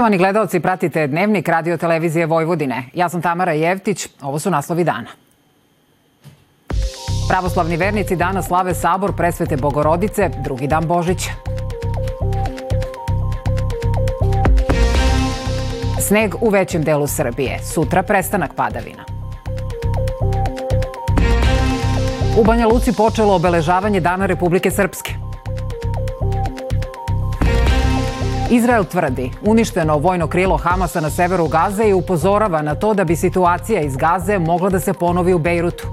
Poštovani 0.00 0.18
gledalci, 0.18 0.60
pratite 0.60 1.06
Dnevnik 1.06 1.48
radio 1.48 1.76
televizije 1.76 2.26
Vojvodine. 2.26 2.84
Ja 2.94 3.08
sam 3.08 3.22
Tamara 3.22 3.52
Jevtić, 3.52 4.08
ovo 4.22 4.38
su 4.38 4.50
naslovi 4.50 4.84
dana. 4.84 5.10
Pravoslavni 7.28 7.76
vernici 7.76 8.16
danas 8.16 8.46
slave 8.46 8.74
sabor 8.74 9.12
presvete 9.16 9.56
Bogorodice, 9.56 10.30
drugi 10.44 10.66
dan 10.66 10.86
Božića. 10.86 11.30
Sneg 16.08 16.34
u 16.40 16.48
većem 16.48 16.82
delu 16.82 17.06
Srbije, 17.06 17.58
sutra 17.62 18.02
prestanak 18.02 18.54
padavina. 18.54 19.04
U 22.38 22.44
Banja 22.44 22.66
Luci 22.66 22.92
počelo 22.96 23.34
obeležavanje 23.34 24.00
Dana 24.00 24.26
Republike 24.26 24.70
Srpske. 24.70 25.19
Izrael 28.52 28.84
tvrdi 28.84 29.30
uništeno 29.42 29.98
vojno 29.98 30.26
krilo 30.26 30.56
Hamasa 30.56 31.00
na 31.00 31.10
severu 31.10 31.48
Gaze 31.48 31.88
i 31.88 31.92
upozorava 31.92 32.62
na 32.62 32.74
to 32.74 32.94
da 32.94 33.04
bi 33.04 33.16
situacija 33.16 33.80
iz 33.80 33.96
Gaze 33.96 34.38
mogla 34.38 34.70
da 34.70 34.80
se 34.80 34.92
ponovi 34.92 35.34
u 35.34 35.38
Bejrutu. 35.38 35.86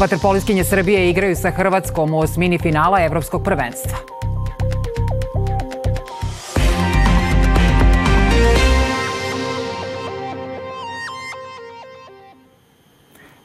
Vaterpoliskinje 0.00 0.64
Srbije 0.64 1.10
igraju 1.10 1.36
sa 1.36 1.50
Hrvatskom 1.50 2.14
u 2.14 2.18
osmini 2.18 2.58
finala 2.58 3.04
Evropskog 3.04 3.44
prvenstva. 3.44 4.23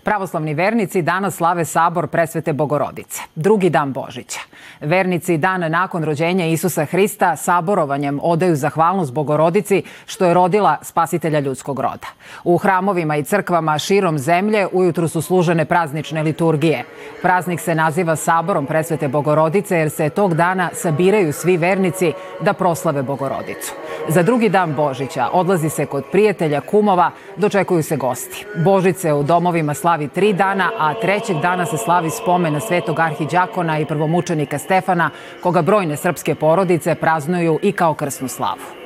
Pravoslavni 0.10 0.54
vernici 0.54 1.02
danas 1.02 1.36
slave 1.36 1.66
sabor 1.66 2.08
presvete 2.08 2.54
Bogorodice, 2.54 3.22
drugi 3.36 3.70
dan 3.70 3.94
Božića. 3.94 4.40
Vernici 4.82 5.38
dan 5.38 5.72
nakon 5.72 6.04
rođenja 6.04 6.46
Isusa 6.46 6.86
Hrista 6.86 7.36
saborovanjem 7.36 8.20
odaju 8.24 8.56
zahvalnost 8.56 9.14
Bogorodici 9.14 9.84
što 10.06 10.26
je 10.26 10.34
rodila 10.34 10.78
spasitelja 10.82 11.40
ljudskog 11.40 11.80
roda. 11.80 12.08
U 12.44 12.58
hramovima 12.58 13.18
i 13.18 13.24
crkvama 13.24 13.80
širom 13.80 14.20
zemlje 14.20 14.68
ujutru 14.72 15.08
su 15.08 15.22
služene 15.22 15.66
praznične 15.66 16.24
liturgije. 16.24 16.84
Praznik 17.22 17.60
se 17.60 17.76
naziva 17.76 18.16
saborom 18.16 18.66
presvete 18.66 19.08
Bogorodice 19.08 19.78
jer 19.78 19.90
se 19.90 20.10
tog 20.10 20.34
dana 20.34 20.70
sabiraju 20.74 21.34
svi 21.34 21.58
vernici 21.58 22.14
da 22.42 22.54
proslave 22.54 23.04
Bogorodicu. 23.04 23.74
Za 24.08 24.24
drugi 24.24 24.50
dan 24.50 24.76
Božića 24.76 25.30
odlazi 25.34 25.70
se 25.70 25.86
kod 25.86 26.04
prijatelja, 26.12 26.62
kumova, 26.62 27.12
dočekuju 27.38 27.84
se 27.84 27.98
gosti. 27.98 28.46
Božice 28.64 29.14
u 29.14 29.24
domovima 29.24 29.74
slavi 29.74 29.99
tri 30.08 30.34
dana, 30.34 30.72
a 30.78 30.94
trećeg 30.94 31.38
dana 31.42 31.66
se 31.66 31.78
slavi 31.78 32.10
spomen 32.10 32.54
na 32.54 32.60
svetog 32.60 33.00
arhiđakona 33.00 33.80
i 33.80 33.86
prvomučenika 33.86 34.58
Stefana, 34.58 35.10
koga 35.44 35.62
brojne 35.62 35.98
srpske 35.98 36.36
porodice 36.36 36.96
praznuju 36.96 37.60
i 37.62 37.72
kao 37.72 37.94
krsnu 37.94 38.28
slavu 38.28 38.80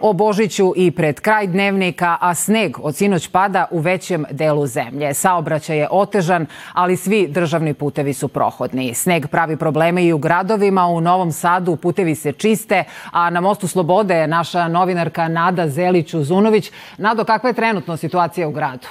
o 0.00 0.12
Božiću 0.12 0.72
i 0.76 0.90
pred 0.90 1.20
kraj 1.20 1.46
dnevnika, 1.46 2.16
a 2.20 2.34
sneg 2.34 2.76
od 2.82 2.96
sinoć 2.96 3.28
pada 3.28 3.66
u 3.70 3.78
većem 3.78 4.24
delu 4.30 4.66
zemlje. 4.66 5.14
Saobraćaj 5.14 5.78
je 5.78 5.88
otežan, 5.90 6.46
ali 6.72 6.96
svi 6.96 7.26
državni 7.26 7.74
putevi 7.74 8.14
su 8.14 8.28
prohodni. 8.28 8.94
Sneg 8.94 9.26
pravi 9.26 9.56
probleme 9.56 10.04
i 10.04 10.12
u 10.12 10.18
gradovima. 10.18 10.86
U 10.86 11.00
Novom 11.00 11.32
Sadu 11.32 11.76
putevi 11.76 12.14
se 12.14 12.32
čiste, 12.32 12.84
a 13.12 13.30
na 13.30 13.40
mostu 13.40 13.68
Slobode 13.68 14.14
je 14.14 14.26
naša 14.26 14.68
novinarka 14.68 15.28
Nada 15.28 15.68
Zelić-Uzunović. 15.68 16.72
Nado, 16.98 17.24
kakva 17.24 17.50
je 17.50 17.54
trenutno 17.54 17.96
situacija 17.96 18.48
u 18.48 18.52
gradu? 18.52 18.88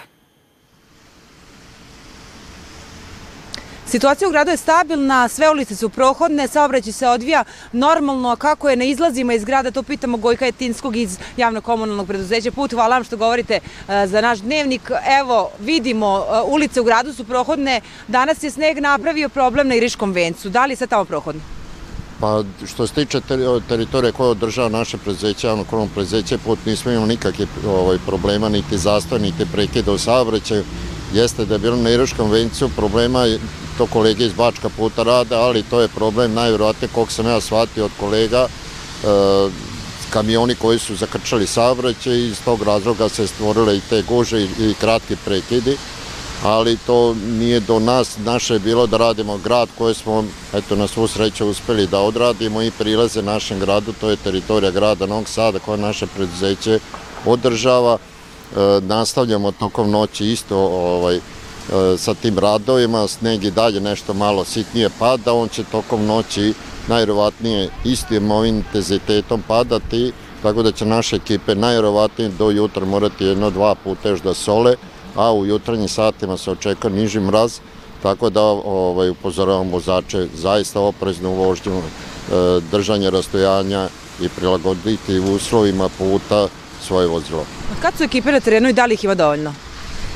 Situacija 3.89 4.27
u 4.27 4.31
gradu 4.31 4.51
je 4.51 4.57
stabilna, 4.57 5.27
sve 5.27 5.49
ulice 5.49 5.75
su 5.75 5.89
prohodne, 5.89 6.47
saobraćaj 6.47 6.93
se 6.93 7.07
odvija 7.07 7.43
normalno, 7.71 8.35
kako 8.35 8.69
je 8.69 8.75
na 8.75 8.83
izlazima 8.83 9.33
iz 9.33 9.45
grada, 9.45 9.71
to 9.71 9.83
pitamo 9.83 10.17
Gojka 10.17 10.45
Jetinskog 10.45 10.95
iz 10.95 11.17
javno-komunalnog 11.37 12.07
preduzeća 12.07 12.51
Put. 12.51 12.73
Hvala 12.73 12.95
vam 12.95 13.03
što 13.03 13.17
govorite 13.17 13.53
e, 13.53 14.07
za 14.07 14.21
naš 14.21 14.39
dnevnik. 14.39 14.91
Evo, 15.19 15.49
vidimo, 15.59 16.17
e, 16.19 16.41
ulice 16.41 16.81
u 16.81 16.83
gradu 16.83 17.13
su 17.13 17.23
prohodne. 17.23 17.81
Danas 18.07 18.43
je 18.43 18.51
sneg 18.51 18.79
napravio 18.79 19.29
problem 19.29 19.67
na 19.67 19.75
Iriškom 19.75 20.11
vencu. 20.11 20.49
Da 20.49 20.65
li 20.65 20.71
je 20.71 20.75
sad 20.75 20.89
tamo 20.89 21.05
prohodno? 21.05 21.41
Pa 22.19 22.43
što 22.65 22.87
se 22.87 22.93
tiče 22.93 23.21
teritorije 23.69 24.11
koje 24.11 24.29
održava 24.29 24.69
naše 24.69 24.97
preduzeće, 24.97 25.47
javno 25.47 25.63
komunalno 25.63 25.93
preduzeće, 25.93 26.37
put 26.37 26.59
nismo 26.65 26.91
imali 26.91 27.07
nikakve 27.07 27.45
ovaj, 27.67 27.97
problema, 28.05 28.49
niti 28.49 28.77
zastoj, 28.77 29.19
niti 29.19 29.45
prekida 29.53 29.91
u 29.91 29.97
saobraćaju. 29.97 30.63
Jeste 31.13 31.45
da 31.45 31.55
je 31.55 31.59
bilo 31.59 31.75
na 31.75 31.89
Iriškom 31.89 32.31
vencu 32.31 32.69
problema 32.75 33.25
to 33.77 33.85
kolege 33.85 34.25
iz 34.25 34.33
Bačka 34.33 34.69
puta 34.69 35.03
rade, 35.03 35.35
ali 35.35 35.63
to 35.63 35.81
je 35.81 35.87
problem 35.87 36.33
najvjerojatnije 36.33 36.89
koliko 36.93 37.11
sam 37.11 37.27
ja 37.27 37.41
shvatio 37.41 37.85
od 37.85 37.91
kolega, 37.99 38.47
e, 38.47 39.07
kamioni 40.09 40.55
koji 40.55 40.79
su 40.79 40.95
zakrčali 40.95 41.47
saobraćaj 41.47 42.13
i 42.13 42.27
iz 42.27 42.41
tog 42.45 42.63
razloga 42.63 43.09
se 43.09 43.27
stvorile 43.27 43.77
i 43.77 43.81
te 43.89 44.01
guže 44.01 44.43
i, 44.43 44.73
kratki 44.79 45.15
prekidi, 45.25 45.77
ali 46.43 46.77
to 46.87 47.13
nije 47.13 47.59
do 47.59 47.79
nas, 47.79 48.17
naše 48.17 48.53
je 48.53 48.59
bilo 48.59 48.87
da 48.87 48.97
radimo 48.97 49.37
grad 49.37 49.69
koje 49.77 49.93
smo, 49.93 50.23
eto, 50.53 50.75
na 50.75 50.87
svu 50.87 51.07
sreću 51.07 51.47
uspeli 51.47 51.87
da 51.87 51.99
odradimo 51.99 52.61
i 52.61 52.71
prilaze 52.71 53.21
našem 53.21 53.59
gradu, 53.59 53.93
to 54.01 54.09
je 54.09 54.15
teritorija 54.15 54.71
grada 54.71 55.05
Novog 55.05 55.29
Sada 55.29 55.59
koje 55.59 55.77
naše 55.77 56.07
preduzeće 56.07 56.79
održava, 57.25 57.97
e, 57.97 58.57
nastavljamo 58.81 59.51
tokom 59.51 59.91
noći 59.91 60.25
isto 60.25 60.57
ovaj, 60.57 61.19
sa 61.97 62.13
tim 62.13 62.39
radovima, 62.39 63.07
sneg 63.07 63.43
i 63.43 63.51
dalje 63.51 63.79
nešto 63.79 64.13
malo 64.13 64.45
sitnije 64.45 64.89
pada, 64.99 65.33
on 65.33 65.49
će 65.49 65.63
tokom 65.63 66.05
noći 66.05 66.53
najrovatnije 66.87 67.69
istim 67.85 68.31
ovim 68.31 68.55
intenzitetom 68.55 69.43
padati, 69.47 70.11
tako 70.41 70.63
da 70.63 70.71
će 70.71 70.85
naše 70.85 71.15
ekipe 71.15 71.55
najrovatnije 71.55 72.29
do 72.29 72.49
jutra 72.51 72.85
morati 72.85 73.25
jedno, 73.25 73.49
dva 73.49 73.75
puta 73.75 74.09
još 74.09 74.21
da 74.21 74.33
sole, 74.33 74.75
a 75.15 75.33
u 75.33 75.45
jutranjim 75.45 75.87
satima 75.87 76.37
se 76.37 76.51
očeka 76.51 76.89
niži 76.89 77.19
mraz, 77.19 77.59
tako 78.03 78.29
da 78.29 78.41
ovaj, 78.43 79.09
upozoravam 79.09 79.71
vozače 79.71 80.27
zaista 80.35 80.79
oprezno 80.79 81.29
u 81.29 81.35
vožnju, 81.35 81.77
e, 81.77 81.81
držanje 82.71 83.09
rastojanja 83.09 83.89
i 84.21 84.29
prilagoditi 84.29 85.19
uslovima 85.19 85.89
puta 85.89 86.47
svoje 86.81 87.07
vozilo. 87.07 87.45
Kad 87.81 87.97
su 87.97 88.03
ekipe 88.03 88.31
na 88.31 88.39
terenu 88.39 88.69
i 88.69 88.73
da 88.73 88.85
li 88.85 88.93
ih 88.93 89.03
ima 89.03 89.15
dovoljno? 89.15 89.53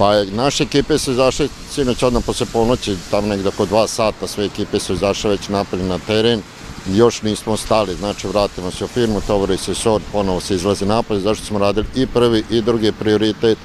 Pa 0.01 0.23
naše 0.23 0.63
ekipe 0.63 0.97
su 0.97 1.11
izašle 1.11 1.47
sinoć 1.71 2.03
odmah 2.03 2.23
posle 2.25 2.45
ponoći, 2.53 2.97
tamo 3.11 3.27
negde 3.27 3.49
oko 3.49 3.65
dva 3.65 3.87
sata, 3.87 4.27
sve 4.27 4.45
ekipe 4.45 4.79
su 4.79 4.93
izašle 4.93 5.29
već 5.29 5.49
napred 5.49 5.81
na 5.81 5.99
teren. 6.07 6.41
Još 6.87 7.21
nismo 7.21 7.57
stali, 7.57 7.95
znači 7.95 8.27
vratimo 8.27 8.71
se 8.71 8.85
u 8.85 8.87
firmu, 8.87 9.21
tovori 9.27 9.57
se 9.57 9.75
sor, 9.75 10.01
ponovo 10.11 10.39
se 10.39 10.55
izlazi 10.55 10.85
napad, 10.85 11.19
zašto 11.19 11.45
smo 11.45 11.59
radili 11.59 11.85
i 11.95 12.07
prvi 12.07 12.43
i 12.49 12.61
drugi 12.61 12.91
prioritet 12.91 13.57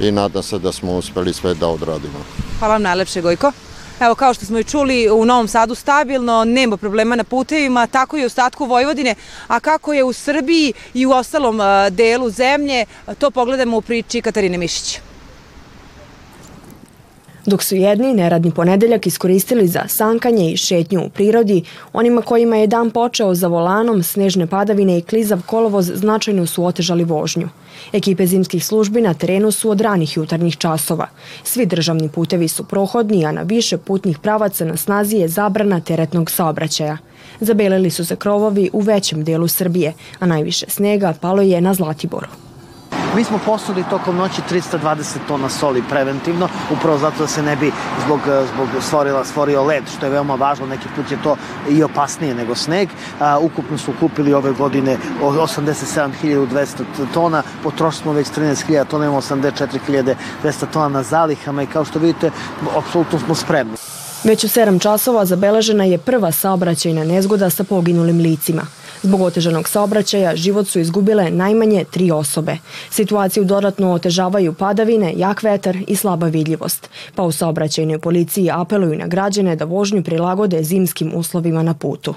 i 0.00 0.10
nadam 0.10 0.42
se 0.42 0.58
da 0.58 0.72
smo 0.72 0.92
uspeli 0.92 1.32
sve 1.32 1.54
da 1.54 1.68
odradimo. 1.68 2.24
Hvala 2.58 2.74
vam 2.74 2.82
najlepše 2.82 3.22
Gojko. 3.22 3.52
Evo, 4.00 4.14
kao 4.14 4.34
što 4.34 4.46
smo 4.46 4.58
i 4.58 4.64
čuli, 4.64 5.10
u 5.10 5.24
Novom 5.24 5.48
Sadu 5.48 5.74
stabilno, 5.74 6.44
nema 6.44 6.76
problema 6.76 7.16
na 7.16 7.24
putevima, 7.24 7.86
tako 7.86 8.16
i 8.16 8.22
u 8.22 8.26
ostatku 8.26 8.64
Vojvodine, 8.64 9.14
a 9.48 9.60
kako 9.60 9.92
je 9.92 10.04
u 10.04 10.12
Srbiji 10.12 10.72
i 10.94 11.06
u 11.06 11.10
ostalom 11.10 11.60
delu 11.90 12.30
zemlje, 12.30 12.86
to 13.18 13.30
pogledamo 13.30 13.76
u 13.76 13.80
priči 13.80 14.22
Katarine 14.22 14.58
Mišića 14.58 15.09
dok 17.50 17.62
su 17.62 17.76
jedni 17.76 18.14
neradni 18.14 18.50
ponedeljak 18.50 19.06
iskoristili 19.06 19.68
za 19.68 19.82
sankanje 19.88 20.52
i 20.52 20.56
šetnju 20.56 21.04
u 21.06 21.08
prirodi, 21.08 21.62
onima 21.92 22.22
kojima 22.22 22.56
je 22.56 22.66
dan 22.66 22.90
počeo 22.90 23.34
za 23.34 23.48
volanom, 23.48 24.02
snežne 24.02 24.46
padavine 24.46 24.98
i 24.98 25.02
klizav 25.02 25.42
kolovoz 25.46 25.92
značajno 25.94 26.46
su 26.46 26.64
otežali 26.64 27.04
vožnju. 27.04 27.48
Ekipe 27.92 28.26
zimskih 28.26 28.64
službi 28.64 29.00
na 29.00 29.14
terenu 29.14 29.50
su 29.50 29.70
od 29.70 29.80
ranih 29.80 30.16
jutarnjih 30.16 30.56
časova. 30.56 31.06
Svi 31.44 31.66
državni 31.66 32.08
putevi 32.08 32.48
su 32.48 32.64
prohodni, 32.64 33.26
a 33.26 33.32
na 33.32 33.42
više 33.42 33.78
putnih 33.78 34.18
pravaca 34.18 34.64
na 34.64 34.76
snazi 34.76 35.16
je 35.16 35.28
zabrana 35.28 35.80
teretnog 35.80 36.30
saobraćaja. 36.30 36.98
Zabelili 37.40 37.90
su 37.90 38.04
se 38.04 38.16
krovovi 38.16 38.70
u 38.72 38.80
većem 38.80 39.24
delu 39.24 39.48
Srbije, 39.48 39.94
a 40.18 40.26
najviše 40.26 40.66
snega 40.68 41.14
palo 41.20 41.42
je 41.42 41.60
na 41.60 41.74
Zlatiboru. 41.74 42.49
Mi 43.16 43.24
smo 43.24 43.38
posuli 43.46 43.84
tokom 43.90 44.16
noći 44.16 44.42
320 44.50 45.16
tona 45.28 45.48
soli 45.48 45.82
preventivno, 45.90 46.48
upravo 46.70 46.98
zato 46.98 47.18
da 47.18 47.26
se 47.26 47.42
ne 47.42 47.56
bi 47.56 47.72
zbog, 48.04 48.20
zbog 48.54 48.68
stvorila, 48.82 49.24
stvorio 49.24 49.64
led, 49.64 49.84
što 49.96 50.06
je 50.06 50.10
veoma 50.10 50.34
važno, 50.34 50.66
neki 50.66 50.88
put 50.96 51.10
je 51.10 51.22
to 51.22 51.36
i 51.70 51.82
opasnije 51.82 52.34
nego 52.34 52.54
sneg. 52.54 52.88
A, 53.20 53.38
ukupno 53.38 53.78
su 53.78 53.92
kupili 54.00 54.34
ove 54.34 54.52
godine 54.52 54.96
87.200 55.22 56.66
tona, 57.14 57.42
potrošili 57.62 58.02
smo 58.02 58.12
već 58.12 58.28
13.000 58.28 58.84
tona, 58.84 59.04
imamo 59.04 59.20
84.200 59.20 60.14
tona 60.72 60.88
na 60.88 61.02
zalihama 61.02 61.62
i 61.62 61.66
kao 61.66 61.84
što 61.84 61.98
vidite, 61.98 62.30
apsolutno 62.76 63.18
smo 63.18 63.34
spremni. 63.34 63.76
Već 64.24 64.44
u 64.44 64.48
7 64.48 64.82
časova 64.82 65.24
zabeležena 65.24 65.84
je 65.84 65.98
prva 65.98 66.32
saobraćajna 66.32 67.04
nezgoda 67.04 67.50
sa 67.50 67.64
poginulim 67.64 68.18
licima. 68.18 68.62
Zbog 69.02 69.20
otežanog 69.20 69.68
saobraćaja 69.68 70.36
život 70.36 70.68
su 70.68 70.80
izgubile 70.80 71.30
najmanje 71.30 71.84
tri 71.90 72.10
osobe. 72.10 72.56
Situaciju 72.90 73.44
dodatno 73.44 73.92
otežavaju 73.92 74.52
padavine, 74.52 75.12
jak 75.16 75.42
vetar 75.42 75.76
i 75.86 75.96
slaba 75.96 76.26
vidljivost, 76.26 76.90
pa 77.14 77.22
u 77.22 77.32
saobraćajnoj 77.32 77.98
policiji 77.98 78.50
apeluju 78.50 78.98
na 78.98 79.06
građane 79.06 79.56
da 79.56 79.64
vožnju 79.64 80.02
prilagode 80.02 80.62
zimskim 80.62 81.12
uslovima 81.14 81.62
na 81.62 81.74
putu. 81.74 82.14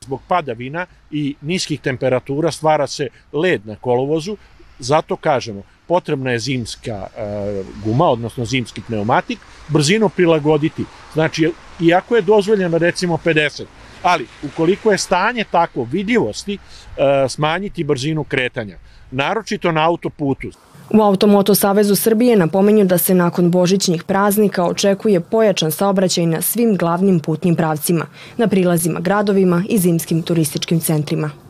Zbog 0.00 0.20
padavina 0.28 0.86
i 1.10 1.34
niskih 1.40 1.80
temperatura 1.80 2.50
stvara 2.50 2.86
se 2.86 3.08
led 3.32 3.66
na 3.66 3.76
kolovozu, 3.76 4.36
zato 4.78 5.16
kažemo, 5.16 5.62
potrebna 5.86 6.30
je 6.30 6.38
zimska 6.38 7.06
e, 7.16 7.62
guma, 7.84 8.08
odnosno 8.10 8.44
zimski 8.44 8.80
pneumatik, 8.86 9.38
brzinu 9.68 10.08
prilagoditi. 10.08 10.84
Znači, 11.12 11.52
iako 11.80 12.16
je 12.16 12.22
dozvoljeno 12.22 12.78
recimo 12.78 13.18
50, 13.24 13.64
ali 14.04 14.26
ukoliko 14.42 14.92
je 14.92 14.98
stanje 14.98 15.44
takvo 15.50 15.88
vidljivosti, 15.92 16.54
e, 16.54 17.28
smanjiti 17.28 17.84
brzinu 17.84 18.24
kretanja, 18.24 18.78
naročito 19.10 19.72
na 19.72 19.88
autoputu. 19.88 20.50
U 20.90 21.02
Automoto 21.02 21.54
Savezu 21.54 21.96
Srbije 21.96 22.36
napomenju 22.36 22.84
da 22.84 22.98
se 22.98 23.14
nakon 23.14 23.50
božićnih 23.50 24.04
praznika 24.04 24.64
očekuje 24.64 25.20
pojačan 25.20 25.72
saobraćaj 25.72 26.26
na 26.26 26.42
svim 26.42 26.76
glavnim 26.76 27.20
putnim 27.20 27.56
pravcima, 27.56 28.06
na 28.36 28.48
prilazima 28.48 29.00
gradovima 29.00 29.64
i 29.68 29.78
zimskim 29.78 30.22
turističkim 30.22 30.80
centrima. 30.80 31.43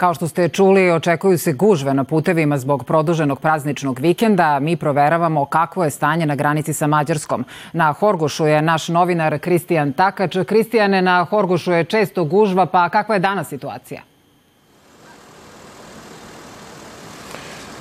Kao 0.00 0.14
što 0.14 0.28
ste 0.28 0.48
čuli, 0.48 0.90
očekuju 0.90 1.38
se 1.38 1.52
gužve 1.52 1.94
na 1.94 2.04
putevima 2.04 2.58
zbog 2.58 2.84
produženog 2.84 3.40
prazničnog 3.40 3.98
vikenda. 3.98 4.58
Mi 4.60 4.76
proveravamo 4.76 5.44
kakvo 5.44 5.84
je 5.84 5.90
stanje 5.90 6.26
na 6.26 6.34
granici 6.34 6.72
sa 6.72 6.86
Mađarskom. 6.86 7.44
Na 7.72 7.92
Horgošu 7.92 8.46
je 8.46 8.62
naš 8.62 8.88
novinar 8.88 9.38
Kristijan 9.38 9.92
Takač. 9.92 10.36
Kristijane, 10.46 11.02
na 11.02 11.24
Horgošu 11.24 11.72
je 11.72 11.84
često 11.84 12.24
gužva, 12.24 12.66
pa 12.66 12.88
kakva 12.88 13.14
je 13.14 13.18
danas 13.18 13.48
situacija? 13.48 14.02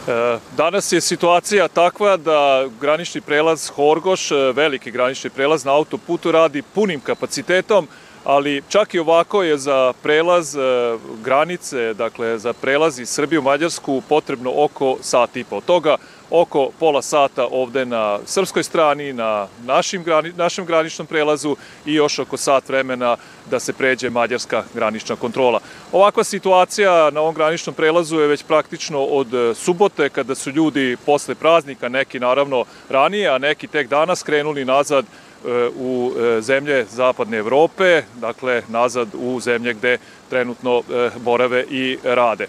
E, 0.07 0.38
danas 0.57 0.92
je 0.92 1.01
situacija 1.01 1.68
takva 1.68 2.18
da 2.18 2.68
granični 2.81 3.21
prelaz 3.21 3.69
Horgoš, 3.69 4.31
e, 4.31 4.36
veliki 4.56 4.92
granični 4.92 5.30
prelaz 5.30 5.66
na 5.66 5.71
autoputu 5.71 6.31
radi 6.31 6.62
punim 6.62 7.00
kapacitetom, 7.00 7.88
ali 8.24 8.62
čak 8.69 8.94
i 8.94 9.00
ovako 9.00 9.44
je 9.44 9.57
za 9.57 9.94
prelaz 10.04 10.56
e, 10.56 10.60
granice, 11.24 11.94
dakle 11.94 12.39
za 12.39 12.54
prelaz 12.54 13.00
iz 13.00 13.10
Srbije 13.10 13.39
u 13.39 13.44
Mađarsku 13.44 14.01
potrebno 14.10 14.54
oko 14.56 14.98
sat 15.01 15.38
i 15.38 15.44
po. 15.44 15.62
toga 15.62 15.98
oko 16.30 16.69
pola 16.80 17.01
sata 17.01 17.48
ovde 17.51 17.86
na 17.86 18.19
srpskoj 18.25 18.63
strani, 18.63 19.13
na 19.13 19.48
našim, 19.66 20.06
našem 20.36 20.66
graničnom 20.66 21.07
prelazu 21.07 21.56
i 21.86 21.94
još 21.94 22.19
oko 22.19 22.38
sat 22.38 22.69
vremena 22.69 23.18
da 23.51 23.60
se 23.60 23.74
pređe 23.74 24.10
mađarska 24.10 24.63
granična 24.74 25.16
kontrola. 25.16 25.60
Ovakva 25.92 26.24
situacija 26.24 27.10
na 27.12 27.21
ovom 27.21 27.36
graničnom 27.36 27.75
prelazu 27.75 28.19
je 28.19 28.27
već 28.27 28.44
praktično 28.44 29.04
od 29.04 29.33
e, 29.33 29.56
subote 29.56 30.10
kada 30.10 30.36
su 30.36 30.51
ljudi 30.51 30.98
posle 31.06 31.36
praznika, 31.36 31.89
neki 31.89 32.19
naravno 32.19 32.66
ranije, 32.89 33.27
a 33.27 33.38
neki 33.38 33.68
tek 33.68 33.88
danas 33.88 34.24
krenuli 34.24 34.66
nazad 34.66 35.06
u 35.76 36.12
e, 36.18 36.42
zemlje 36.42 36.86
zapadne 36.90 37.38
Evrope, 37.38 38.04
dakle 38.16 38.62
nazad 38.68 39.08
u 39.14 39.40
zemlje 39.40 39.74
gde 39.74 39.98
trenutno 40.30 40.84
borave 41.24 41.66
i 41.70 41.98
rade. 42.04 42.48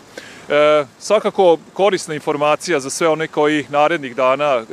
E, 0.50 0.84
svakako 0.98 1.58
korisna 1.72 2.14
informacija 2.14 2.80
za 2.80 2.90
sve 2.90 3.08
one 3.08 3.28
koji 3.28 3.66
narednih 3.68 4.16
dana 4.16 4.44
e, 4.44 4.64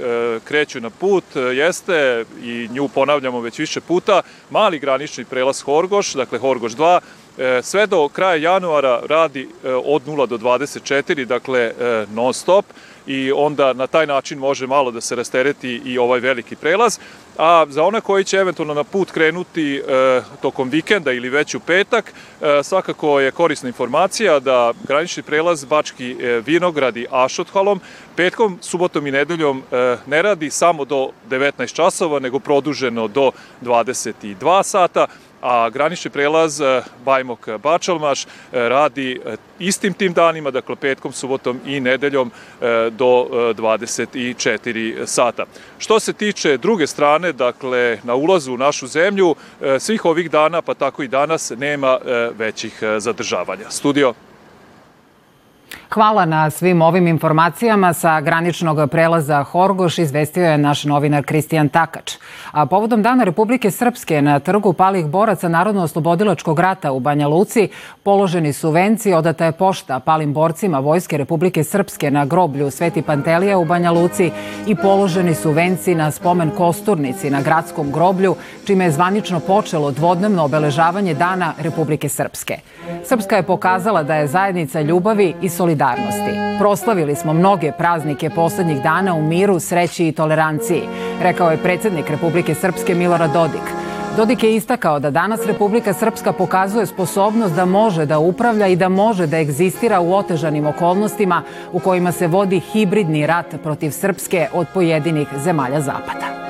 kreću 0.43 0.79
na 0.81 0.89
put 0.89 1.23
e, 1.35 1.39
jeste, 1.39 2.25
i 2.43 2.67
nju 2.71 2.87
ponavljamo 2.87 3.39
već 3.39 3.59
više 3.59 3.81
puta, 3.81 4.21
mali 4.49 4.79
granični 4.79 5.25
prelaz 5.25 5.61
Horgoš, 5.61 6.13
dakle 6.13 6.39
Horgoš 6.39 6.71
2, 6.71 6.99
e, 7.37 7.61
sve 7.63 7.87
do 7.87 8.07
kraja 8.09 8.35
januara 8.35 9.01
radi 9.09 9.49
e, 9.63 9.73
od 9.73 10.01
0 10.05 10.27
do 10.27 10.37
24, 10.37 11.25
dakle 11.25 11.59
e, 11.59 12.05
non 12.13 12.33
stop 12.33 12.65
i 13.07 13.31
onda 13.31 13.73
na 13.73 13.87
taj 13.87 14.07
način 14.07 14.39
može 14.39 14.67
malo 14.67 14.91
da 14.91 15.01
se 15.01 15.15
rastereti 15.15 15.81
i 15.85 15.97
ovaj 15.97 16.19
veliki 16.19 16.55
prelaz. 16.55 16.99
A 17.37 17.65
za 17.69 17.83
one 17.83 18.01
koji 18.01 18.23
će 18.23 18.37
eventualno 18.37 18.73
na 18.73 18.83
put 18.83 19.11
krenuti 19.11 19.75
e, 19.75 20.21
tokom 20.41 20.69
vikenda 20.69 21.11
ili 21.11 21.29
već 21.29 21.55
u 21.55 21.59
petak, 21.59 22.13
e, 22.41 22.63
svakako 22.63 23.19
je 23.19 23.31
korisna 23.31 23.69
informacija 23.69 24.39
da 24.39 24.73
granični 24.87 25.23
prelaz 25.23 25.65
Bački 25.65 26.11
e, 26.11 26.41
Vinograd 26.45 26.97
i 26.97 27.07
Ašothalom 27.11 27.79
petkom, 28.15 28.57
subotom 28.61 29.07
i 29.07 29.11
nedeljom 29.11 29.63
e, 29.71 29.97
ne 30.07 30.21
radi 30.21 30.49
samo 30.49 30.85
do 30.85 31.09
19 31.29 31.73
časova, 31.73 32.19
nego 32.19 32.39
produženo 32.39 33.07
do 33.07 33.31
22 33.61 34.63
sata, 34.63 35.07
a 35.47 35.69
granični 35.69 36.11
prelaz 36.11 36.61
e, 36.61 36.81
Bajmok 37.05 37.49
Bačalmaš 37.63 38.25
e, 38.25 38.27
radi 38.51 39.19
e, 39.25 39.35
istim 39.59 39.93
tim 39.93 40.13
danima, 40.13 40.51
dakle 40.51 40.75
petkom, 40.75 41.11
subotom 41.11 41.59
i 41.65 41.79
nedeljom 41.79 42.31
do 42.91 43.27
24 43.31 45.05
sata. 45.05 45.45
Što 45.77 45.99
se 45.99 46.13
tiče 46.13 46.57
druge 46.57 46.87
strane, 46.87 47.31
dakle 47.31 47.99
na 48.03 48.15
ulazu 48.15 48.53
u 48.53 48.57
našu 48.57 48.87
zemlju, 48.87 49.35
svih 49.79 50.05
ovih 50.05 50.31
dana, 50.31 50.61
pa 50.61 50.73
tako 50.73 51.03
i 51.03 51.07
danas, 51.07 51.51
nema 51.57 51.97
većih 52.37 52.83
zadržavanja. 52.97 53.69
Studio. 53.69 54.13
Hvala 55.89 56.25
na 56.25 56.49
svim 56.49 56.81
ovim 56.81 57.07
informacijama. 57.07 57.93
Sa 57.93 58.21
graničnog 58.21 58.89
prelaza 58.89 59.43
Horgoš 59.43 59.97
izvestio 59.97 60.45
je 60.45 60.57
naš 60.57 60.83
novinar 60.83 61.23
Kristijan 61.23 61.69
Takač. 61.69 62.13
A 62.51 62.65
povodom 62.65 63.01
Dana 63.01 63.23
Republike 63.23 63.71
Srpske 63.71 64.21
na 64.21 64.39
trgu 64.39 64.73
palih 64.73 65.05
boraca 65.05 65.49
Narodno-oslobodilačkog 65.49 66.59
rata 66.59 66.91
u 66.91 66.99
Banja 66.99 67.27
Luci 67.27 67.69
položeni 68.03 68.53
su 68.53 68.71
venci, 68.71 69.13
odata 69.13 69.45
je 69.45 69.51
pošta 69.51 69.99
palim 69.99 70.33
borcima 70.33 70.79
Vojske 70.79 71.17
Republike 71.17 71.63
Srpske 71.63 72.11
na 72.11 72.25
groblju 72.25 72.71
Sveti 72.71 73.01
Pantelija 73.01 73.57
u 73.57 73.65
Banja 73.65 73.91
Luci 73.91 74.31
i 74.67 74.75
položeni 74.75 75.35
su 75.35 75.51
venci 75.51 75.95
na 75.95 76.11
spomen 76.11 76.49
Kosturnici 76.49 77.29
na 77.29 77.41
gradskom 77.41 77.91
groblju, 77.91 78.35
čime 78.65 78.85
je 78.85 78.91
zvanično 78.91 79.39
počelo 79.39 79.91
dvodnevno 79.91 80.43
obeležavanje 80.43 81.13
Dana 81.13 81.53
Republike 81.59 82.09
Srpske. 82.09 82.57
Srpska 83.03 83.35
je 83.35 83.43
pokazala 83.43 84.03
da 84.03 84.15
je 84.15 84.27
zajednica 84.27 84.81
ljubavi 84.81 85.35
i 85.41 85.49
solidarnosti. 85.49 85.76
Proslavili 86.59 87.15
smo 87.15 87.33
mnoge 87.33 87.71
praznike 87.71 88.29
poslednjih 88.29 88.81
dana 88.81 89.13
u 89.13 89.21
miru, 89.21 89.59
sreći 89.59 90.07
i 90.07 90.11
toleranciji, 90.11 90.81
rekao 91.21 91.51
je 91.51 91.57
predsednik 91.57 92.09
Republike 92.09 92.55
Srpske 92.55 92.95
Milorad 92.95 93.33
Dodik. 93.33 93.87
Dodik 94.17 94.43
je 94.43 94.55
istakao 94.55 94.99
da 94.99 95.09
danas 95.09 95.45
Republika 95.45 95.93
Srpska 95.93 96.31
pokazuje 96.33 96.85
sposobnost 96.85 97.55
da 97.55 97.65
može 97.65 98.05
da 98.05 98.19
upravlja 98.19 98.67
i 98.67 98.75
da 98.75 98.89
može 98.89 99.27
da 99.27 99.37
egzistira 99.37 99.99
u 99.99 100.13
otežanim 100.13 100.67
okolnostima 100.67 101.41
u 101.71 101.79
kojima 101.79 102.11
se 102.11 102.27
vodi 102.27 102.59
hibridni 102.59 103.27
rat 103.27 103.55
protiv 103.63 103.91
Srpske 103.91 104.47
od 104.53 104.67
pojedinih 104.73 105.27
zemalja 105.43 105.81
Zapada. 105.81 106.46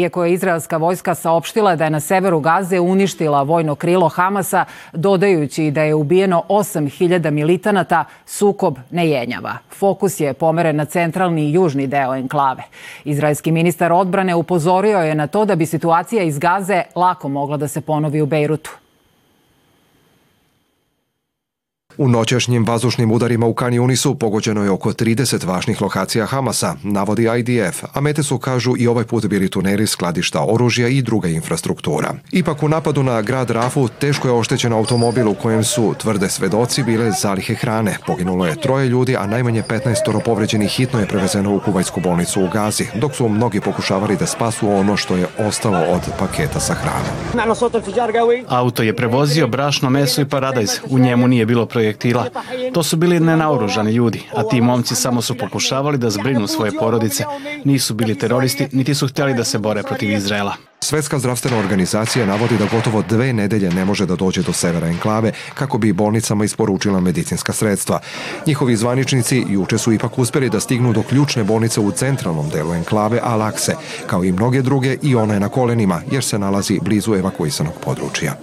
Iako 0.00 0.24
je 0.24 0.32
izraelska 0.32 0.76
vojska 0.76 1.14
saopštila 1.14 1.76
da 1.76 1.84
je 1.84 1.90
na 1.90 2.00
severu 2.00 2.40
Gaze 2.40 2.80
uništila 2.80 3.42
vojno 3.42 3.74
krilo 3.74 4.08
Hamasa, 4.08 4.64
dodajući 4.92 5.70
da 5.70 5.82
je 5.82 5.94
ubijeno 5.94 6.42
8000 6.48 7.30
militanata, 7.30 8.04
sukob 8.26 8.78
ne 8.90 9.08
jenjava. 9.08 9.56
Fokus 9.78 10.20
je 10.20 10.32
pomeren 10.32 10.76
na 10.76 10.84
centralni 10.84 11.44
i 11.44 11.52
južni 11.52 11.86
deo 11.86 12.14
enklave. 12.14 12.62
Izraelski 13.04 13.52
ministar 13.52 13.92
odbrane 13.92 14.34
upozorio 14.34 14.98
je 14.98 15.14
na 15.14 15.26
to 15.26 15.44
da 15.44 15.56
bi 15.56 15.66
situacija 15.66 16.22
iz 16.22 16.38
Gaze 16.38 16.82
lako 16.94 17.28
mogla 17.28 17.56
da 17.56 17.68
se 17.68 17.80
ponovi 17.80 18.22
u 18.22 18.26
Bejrutu. 18.26 18.70
U 21.98 22.08
noćašnjim 22.08 22.64
vazdušnim 22.66 23.12
udarima 23.12 23.46
u 23.46 23.54
Kan 23.54 23.78
Unisu 23.78 24.14
pogođeno 24.14 24.64
je 24.64 24.70
oko 24.70 24.92
30 24.92 25.46
važnih 25.46 25.82
lokacija 25.82 26.26
Hamasa, 26.26 26.76
navodi 26.82 27.28
IDF, 27.38 27.84
a 27.92 28.00
mete 28.00 28.22
su, 28.22 28.38
kažu, 28.38 28.74
i 28.78 28.86
ovaj 28.86 29.04
put 29.04 29.26
bili 29.26 29.48
tuneli, 29.50 29.86
skladišta 29.86 30.44
oružja 30.48 30.88
i 30.88 31.02
druga 31.02 31.28
infrastruktura. 31.28 32.14
Ipak 32.32 32.62
u 32.62 32.68
napadu 32.68 33.02
na 33.02 33.22
grad 33.22 33.50
Rafu 33.50 33.88
teško 33.88 34.28
je 34.28 34.34
oštećen 34.34 34.72
automobil 34.72 35.28
u 35.28 35.34
kojem 35.34 35.64
su, 35.64 35.94
tvrde 35.98 36.28
svedoci, 36.28 36.82
bile 36.82 37.10
zalihe 37.10 37.54
hrane. 37.54 37.96
Poginulo 38.06 38.46
je 38.46 38.60
troje 38.60 38.88
ljudi, 38.88 39.16
a 39.16 39.26
najmanje 39.26 39.62
15 39.68 40.20
povređenih 40.24 40.70
hitno 40.70 41.00
je 41.00 41.06
prevezeno 41.06 41.56
u 41.56 41.60
kuvajsku 41.60 42.00
bolnicu 42.00 42.44
u 42.44 42.48
Gazi, 42.48 42.86
dok 42.94 43.14
su 43.14 43.28
mnogi 43.28 43.60
pokušavali 43.60 44.16
da 44.16 44.26
spasu 44.26 44.68
ono 44.68 44.96
što 44.96 45.16
je 45.16 45.26
ostalo 45.38 45.78
od 45.78 46.00
paketa 46.18 46.60
sa 46.60 46.74
hranom. 46.74 47.12
Auto 48.48 48.82
je 48.82 48.96
prevozio 48.96 49.48
brašno, 49.48 49.90
meso 49.90 50.20
i 50.20 50.28
paradajz. 50.28 50.70
U 50.90 50.98
njemu 50.98 51.28
nije 51.28 51.46
bilo 51.46 51.66
projekta 51.66 51.79
projektila. 51.80 52.26
To 52.72 52.82
su 52.82 52.96
bili 52.96 53.20
nenaoružani 53.20 53.92
ljudi, 53.92 54.22
a 54.36 54.42
ti 54.48 54.60
momci 54.60 54.94
samo 54.94 55.22
su 55.22 55.34
pokušavali 55.34 55.98
da 55.98 56.10
zbrinu 56.10 56.46
svoje 56.46 56.72
porodice. 56.78 57.24
Nisu 57.64 57.94
bili 57.94 58.18
teroristi, 58.18 58.68
niti 58.72 58.94
su 58.94 59.08
htjeli 59.08 59.34
da 59.34 59.44
se 59.44 59.58
bore 59.58 59.82
protiv 59.82 60.10
Izraela. 60.10 60.54
Svetska 60.82 61.18
zdravstvena 61.18 61.58
organizacija 61.58 62.26
navodi 62.26 62.58
da 62.58 62.66
gotovo 62.72 63.02
dve 63.02 63.32
nedelje 63.32 63.70
ne 63.70 63.84
može 63.84 64.06
da 64.06 64.16
dođe 64.16 64.42
do 64.42 64.52
severa 64.52 64.86
enklave 64.86 65.32
kako 65.54 65.78
bi 65.78 65.92
bolnicama 65.92 66.44
isporučila 66.44 67.00
medicinska 67.00 67.52
sredstva. 67.52 68.00
Njihovi 68.46 68.76
zvaničnici 68.76 69.44
juče 69.48 69.78
su 69.78 69.92
ipak 69.92 70.18
uspeli 70.18 70.50
da 70.50 70.60
stignu 70.60 70.92
do 70.92 71.02
ključne 71.02 71.44
bolnice 71.44 71.80
u 71.80 71.90
centralnom 71.90 72.48
delu 72.48 72.74
enklave 72.74 73.20
Alakse, 73.22 73.74
kao 74.06 74.24
i 74.24 74.32
mnoge 74.32 74.62
druge 74.62 74.96
i 75.02 75.14
ona 75.14 75.34
je 75.34 75.40
na 75.40 75.48
kolenima 75.48 76.02
jer 76.10 76.24
se 76.24 76.38
nalazi 76.38 76.78
blizu 76.82 77.14
evakuisanog 77.14 77.74
područja. 77.84 78.36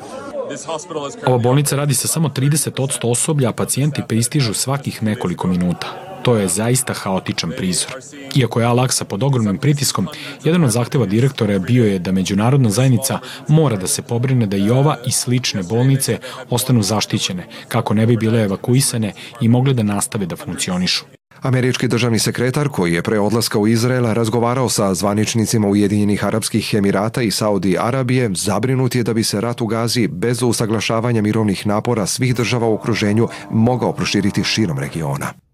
Ova 1.25 1.37
bolnica 1.37 1.75
radi 1.75 1.93
sa 1.93 2.07
samo 2.07 2.29
30% 2.29 3.07
osoblja, 3.07 3.49
a 3.49 3.53
pacijenti 3.53 4.01
pristižu 4.07 4.53
svakih 4.53 5.03
nekoliko 5.03 5.47
minuta. 5.47 5.87
To 6.23 6.35
je 6.35 6.47
zaista 6.47 6.93
haotičan 6.93 7.51
prizor. 7.57 7.91
Iako 8.35 8.59
je 8.59 8.67
Al-Aqsa 8.67 9.03
pod 9.03 9.23
ogromnim 9.23 9.57
pritiskom, 9.57 10.07
jedan 10.43 10.63
od 10.63 10.71
zahteva 10.71 11.05
direktora 11.05 11.59
bio 11.59 11.85
je 11.85 11.99
da 11.99 12.11
međunarodna 12.11 12.69
zajednica 12.69 13.19
mora 13.47 13.75
da 13.75 13.87
se 13.87 14.01
pobrine 14.01 14.45
da 14.45 14.57
i 14.57 14.69
ova 14.69 14.97
i 15.05 15.11
slične 15.11 15.63
bolnice 15.63 16.19
ostanu 16.49 16.83
zaštićene, 16.83 17.47
kako 17.67 17.93
ne 17.93 18.05
bi 18.05 18.17
bile 18.17 18.43
evakuisane 18.43 19.13
i 19.41 19.47
mogle 19.47 19.73
da 19.73 19.83
nastave 19.83 20.25
da 20.25 20.35
funkcionišu. 20.35 21.16
Američki 21.41 21.87
državni 21.87 22.19
sekretar 22.19 22.69
koji 22.69 22.93
je 22.93 23.01
pre 23.01 23.19
odlaska 23.19 23.59
u 23.59 23.67
Izrael 23.67 24.13
razgovarao 24.13 24.69
sa 24.69 24.93
zvaničnicima 24.93 25.67
Ujedinjenih 25.67 26.25
Arapskih 26.25 26.73
Emirata 26.73 27.21
i 27.21 27.31
Saudi 27.31 27.77
Arabije, 27.79 28.29
zabrinut 28.35 28.95
je 28.95 29.03
da 29.03 29.13
bi 29.13 29.23
se 29.23 29.41
rat 29.41 29.61
u 29.61 29.67
Gazi 29.67 30.07
bez 30.07 30.43
usaglašavanja 30.43 31.21
mirovnih 31.21 31.67
napora 31.67 32.05
svih 32.05 32.35
država 32.35 32.67
u 32.67 32.73
okruženju 32.73 33.27
mogao 33.51 33.93
proširiti 33.93 34.43
širom 34.43 34.79
regiona. 34.79 35.46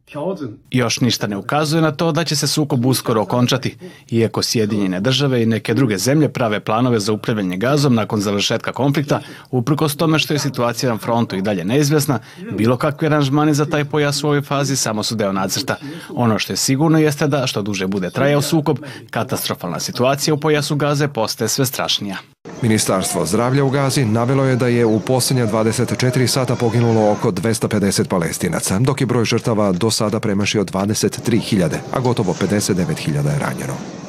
Još 0.71 1.01
ništa 1.01 1.27
ne 1.27 1.37
ukazuje 1.37 1.81
na 1.81 1.91
to 1.91 2.11
da 2.11 2.23
će 2.23 2.35
se 2.35 2.47
sukob 2.47 2.85
uskoro 2.85 3.21
okončati, 3.21 3.77
iako 4.11 4.41
Sjedinjene 4.43 4.99
države 4.99 5.43
i 5.43 5.45
neke 5.45 5.73
druge 5.73 5.97
zemlje 5.97 6.29
prave 6.29 6.59
planove 6.59 6.99
za 6.99 7.13
upravljanje 7.13 7.57
gazom 7.57 7.95
nakon 7.95 8.21
završetka 8.21 8.71
konflikta, 8.71 9.21
uprkos 9.51 9.95
tome 9.95 10.19
što 10.19 10.33
je 10.33 10.39
situacija 10.39 10.91
na 10.91 10.97
frontu 10.97 11.35
i 11.35 11.41
dalje 11.41 11.65
neizvjesna, 11.65 12.19
bilo 12.57 12.77
kakvi 12.77 13.07
aranžmani 13.07 13.53
za 13.53 13.65
taj 13.65 13.85
pojas 13.85 14.23
u 14.23 14.27
ovoj 14.27 14.41
fazi 14.41 14.75
samo 14.75 15.03
su 15.03 15.15
deo 15.15 15.31
nacrta. 15.31 15.75
Ono 16.09 16.39
što 16.39 16.53
je 16.53 16.57
sigurno 16.57 16.99
jeste 16.99 17.27
da 17.27 17.47
što 17.47 17.61
duže 17.61 17.87
bude 17.87 18.09
trajao 18.09 18.41
sukob, 18.41 18.77
katastrofalna 19.09 19.79
situacija 19.79 20.33
u 20.33 20.39
pojasu 20.39 20.75
gaze 20.75 21.07
postaje 21.07 21.47
sve 21.47 21.65
strašnija. 21.65 22.32
Ministarstvo 22.63 23.25
zdravlja 23.25 23.63
u 23.63 23.69
Gazi 23.69 24.05
navelo 24.05 24.43
je 24.43 24.55
da 24.55 24.67
je 24.67 24.85
u 24.85 24.99
posljednja 24.99 25.47
24 25.47 26.27
sata 26.27 26.55
poginulo 26.55 27.11
oko 27.11 27.31
250 27.31 28.07
palestinaca, 28.07 28.79
dok 28.79 29.01
je 29.01 29.07
broj 29.07 29.25
žrtava 29.25 29.71
do 29.71 29.91
sada 29.91 30.19
premašio 30.19 30.63
23.000, 30.63 31.69
a 31.93 31.99
gotovo 31.99 32.33
59.000 32.33 33.33
je 33.33 33.39
ranjeno. 33.39 34.02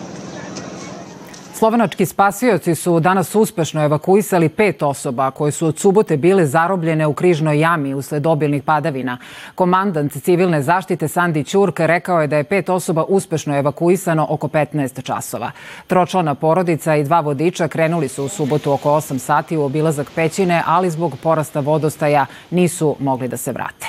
Slovenački 1.55 2.07
spasioci 2.07 2.75
su 2.75 3.01
danas 3.01 3.35
uspešno 3.35 3.85
evakuisali 3.85 4.49
pet 4.49 4.83
osoba 4.83 5.31
koje 5.31 5.53
su 5.53 5.67
od 5.67 5.79
subote 5.79 6.17
bile 6.17 6.47
zarobljene 6.47 7.07
u 7.07 7.15
križnoj 7.15 7.61
jami 7.61 7.95
usled 7.95 8.27
obilnih 8.27 8.63
padavina. 8.63 9.19
Komandant 9.55 10.23
civilne 10.23 10.63
zaštite 10.63 11.09
Sandi 11.09 11.45
Ćurk 11.45 11.81
rekao 11.81 12.21
je 12.21 12.27
da 12.27 12.37
je 12.37 12.45
pet 12.45 12.69
osoba 12.69 13.05
uspešno 13.09 13.59
evakuisano 13.59 14.27
oko 14.31 14.49
15 14.49 15.03
časova. 15.03 15.51
Tročlana 15.87 16.35
porodica 16.35 16.97
i 16.97 17.05
dva 17.05 17.21
vodiča 17.21 17.69
krenuli 17.69 18.09
su 18.09 18.25
u 18.25 18.29
subotu 18.29 18.73
oko 18.73 18.91
8 18.91 19.19
sati 19.19 19.57
u 19.57 19.65
obilazak 19.65 20.11
pećine, 20.15 20.63
ali 20.67 20.91
zbog 20.91 21.13
porasta 21.23 21.61
vodostaja 21.61 22.27
nisu 22.51 22.97
mogli 23.01 23.29
da 23.29 23.37
se 23.37 23.53
vrate. 23.53 23.87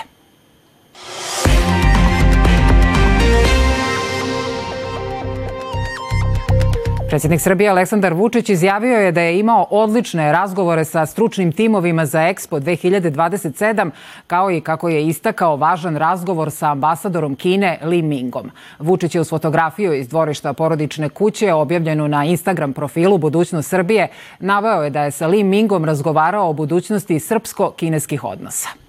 Predsjednik 7.16 7.42
Srbije 7.42 7.70
Aleksandar 7.70 8.14
Vučić 8.14 8.50
izjavio 8.50 8.98
je 8.98 9.12
da 9.12 9.22
je 9.22 9.40
imao 9.40 9.68
odlične 9.70 10.32
razgovore 10.32 10.86
sa 10.86 11.06
stručnim 11.06 11.52
timovima 11.52 12.06
za 12.06 12.20
Expo 12.20 12.60
2027, 12.60 13.90
kao 14.28 14.52
i 14.52 14.62
kako 14.62 14.90
je 14.90 15.08
istakao 15.08 15.56
važan 15.56 15.98
razgovor 15.98 16.52
sa 16.52 16.72
ambasadorom 16.72 17.36
Kine 17.36 17.80
Li 17.84 18.02
Mingom. 18.02 18.52
Vučić 18.80 19.16
je 19.16 19.22
uz 19.22 19.30
fotografiju 19.30 19.94
iz 19.94 20.10
dvorišta 20.10 20.54
porodične 20.54 21.10
kuće 21.10 21.54
objavljenu 21.54 22.08
na 22.08 22.26
Instagram 22.26 22.74
profilu 22.74 23.18
Budućnost 23.18 23.70
Srbije 23.70 24.08
naveo 24.40 24.84
je 24.84 24.90
da 24.90 25.04
je 25.04 25.12
sa 25.12 25.28
Li 25.28 25.44
Mingom 25.44 25.86
razgovarao 25.86 26.50
o 26.50 26.54
budućnosti 26.54 27.20
srpsko-kineskih 27.20 28.24
odnosa. 28.24 28.85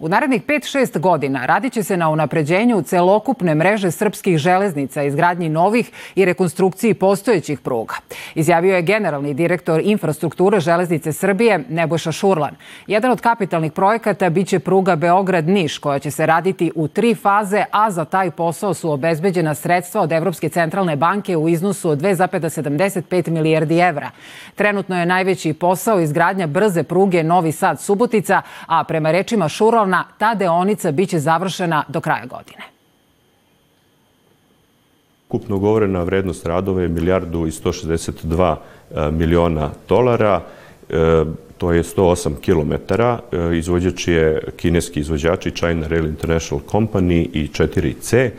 U 0.00 0.08
narednih 0.08 0.42
5-6 0.46 0.98
godina 0.98 1.46
radit 1.46 1.72
će 1.72 1.82
se 1.82 1.96
na 1.96 2.10
unapređenju 2.10 2.82
celokupne 2.82 3.54
mreže 3.54 3.90
srpskih 3.90 4.38
železnica, 4.38 5.02
izgradnji 5.02 5.48
novih 5.48 5.90
i 6.14 6.24
rekonstrukciji 6.24 6.94
postojećih 6.94 7.60
pruga. 7.60 7.94
Izjavio 8.34 8.76
je 8.76 8.82
generalni 8.82 9.34
direktor 9.34 9.80
infrastrukture 9.84 10.60
železnice 10.60 11.12
Srbije 11.12 11.64
Nebojša 11.68 12.12
Šurlan. 12.12 12.54
Jedan 12.86 13.10
od 13.10 13.20
kapitalnih 13.20 13.72
projekata 13.72 14.30
biće 14.30 14.58
pruga 14.58 14.96
Beograd-Niš 14.96 15.78
koja 15.78 15.98
će 15.98 16.10
se 16.10 16.26
raditi 16.26 16.72
u 16.74 16.88
tri 16.88 17.14
faze, 17.14 17.64
a 17.70 17.90
za 17.90 18.04
taj 18.04 18.30
posao 18.30 18.74
su 18.74 18.90
obezbeđena 18.90 19.54
sredstva 19.54 20.00
od 20.00 20.12
Evropske 20.12 20.48
centralne 20.48 20.96
banke 20.96 21.36
u 21.36 21.48
iznosu 21.48 21.90
od 21.90 22.00
2,75 22.00 23.30
milijardi 23.30 23.78
evra. 23.78 24.10
Trenutno 24.54 25.00
je 25.00 25.06
najveći 25.06 25.52
posao 25.52 26.00
izgradnja 26.00 26.46
brze 26.46 26.82
pruge 26.82 27.22
Novi 27.22 27.52
Sad-Subotica, 27.52 28.42
a 28.66 28.84
prema 28.84 29.10
rečima 29.10 29.48
Šurlan 29.48 29.89
aktualna, 29.90 30.04
ta 30.18 30.34
deonica 30.34 30.92
biće 30.92 31.18
završena 31.18 31.84
do 31.88 32.00
kraja 32.00 32.26
godine. 32.26 32.62
Kupno 35.28 35.58
govorena 35.58 36.02
vrednost 36.02 36.46
radova 36.46 36.82
je 36.82 36.88
milijardu 36.88 37.46
i 37.46 37.50
162 37.50 38.56
e, 38.90 39.10
miliona 39.10 39.70
dolara. 39.88 40.42
E, 40.88 41.24
to 41.58 41.72
je 41.72 41.82
108 41.82 42.40
km. 42.40 42.72
E, 42.72 43.58
izvođač 43.58 44.08
je 44.08 44.42
kineski 44.56 45.00
izvođači 45.00 45.50
China 45.50 45.86
Rail 45.86 46.06
International 46.06 46.64
Company 46.70 47.28
i 47.32 47.48
4C. 47.48 48.30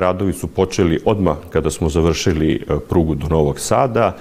Radovi 0.00 0.32
su 0.32 0.46
počeli 0.46 1.00
odmah 1.04 1.36
kada 1.50 1.70
smo 1.70 1.88
završili 1.88 2.66
prugu 2.88 3.14
do 3.14 3.28
Novog 3.28 3.60
Sada 3.60 4.16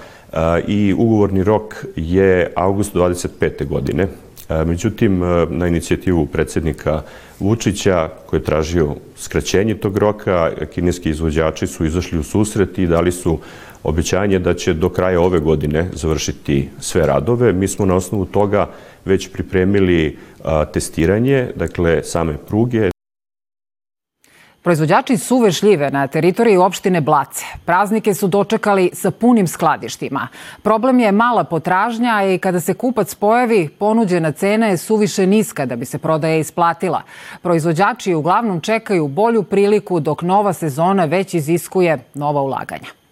i 0.67 0.93
ugovorni 0.97 1.43
rok 1.43 1.85
je 1.95 2.53
august 2.55 2.95
25. 2.95 3.67
godine. 3.67 4.07
E, 4.49 4.65
međutim, 4.65 5.23
e, 5.23 5.45
na 5.49 5.67
inicijativu 5.67 6.25
predsednika 6.25 7.01
Vučića, 7.39 8.09
koji 8.25 8.39
je 8.39 8.43
tražio 8.43 8.95
skraćenje 9.17 9.75
tog 9.75 9.97
roka, 9.97 10.51
kineski 10.73 11.09
izvođači 11.09 11.67
su 11.67 11.85
izašli 11.85 12.19
u 12.19 12.23
susret 12.23 12.79
i 12.79 12.87
dali 12.87 13.11
su 13.11 13.39
obećanje 13.83 14.39
da 14.39 14.53
će 14.53 14.73
do 14.73 14.89
kraja 14.89 15.21
ove 15.21 15.39
godine 15.39 15.89
završiti 15.93 16.69
sve 16.79 17.05
radove. 17.05 17.53
Mi 17.53 17.67
smo 17.67 17.85
na 17.85 17.95
osnovu 17.95 18.25
toga 18.25 18.69
već 19.05 19.29
pripremili 19.31 20.17
testiranje, 20.73 21.47
dakle 21.55 22.03
same 22.03 22.37
pruge, 22.47 22.92
Proizvođači 24.63 25.17
suve 25.17 25.51
šljive 25.51 25.91
na 25.91 26.07
teritoriji 26.07 26.57
opštine 26.57 27.01
Blace 27.01 27.45
praznike 27.65 28.13
su 28.13 28.27
dočekali 28.27 28.89
sa 28.93 29.11
punim 29.11 29.47
skladištima. 29.47 30.27
Problem 30.61 30.99
je 30.99 31.11
mala 31.11 31.43
potražnja 31.43 32.23
i 32.23 32.37
kada 32.37 32.59
se 32.59 32.73
kupac 32.73 33.15
pojavi, 33.15 33.69
ponuđena 33.79 34.31
cena 34.31 34.67
je 34.67 34.77
suviše 34.77 35.27
niska 35.27 35.65
da 35.65 35.75
bi 35.75 35.85
se 35.85 35.97
prodaja 35.97 36.37
isplatila. 36.37 37.01
Proizvođači 37.41 38.13
uglavnom 38.13 38.61
čekaju 38.61 39.07
bolju 39.07 39.43
priliku 39.43 39.99
dok 39.99 40.21
nova 40.21 40.53
sezona 40.53 41.05
već 41.05 41.33
iziskuje 41.33 41.97
nova 42.13 42.41
ulaganja. 42.41 43.02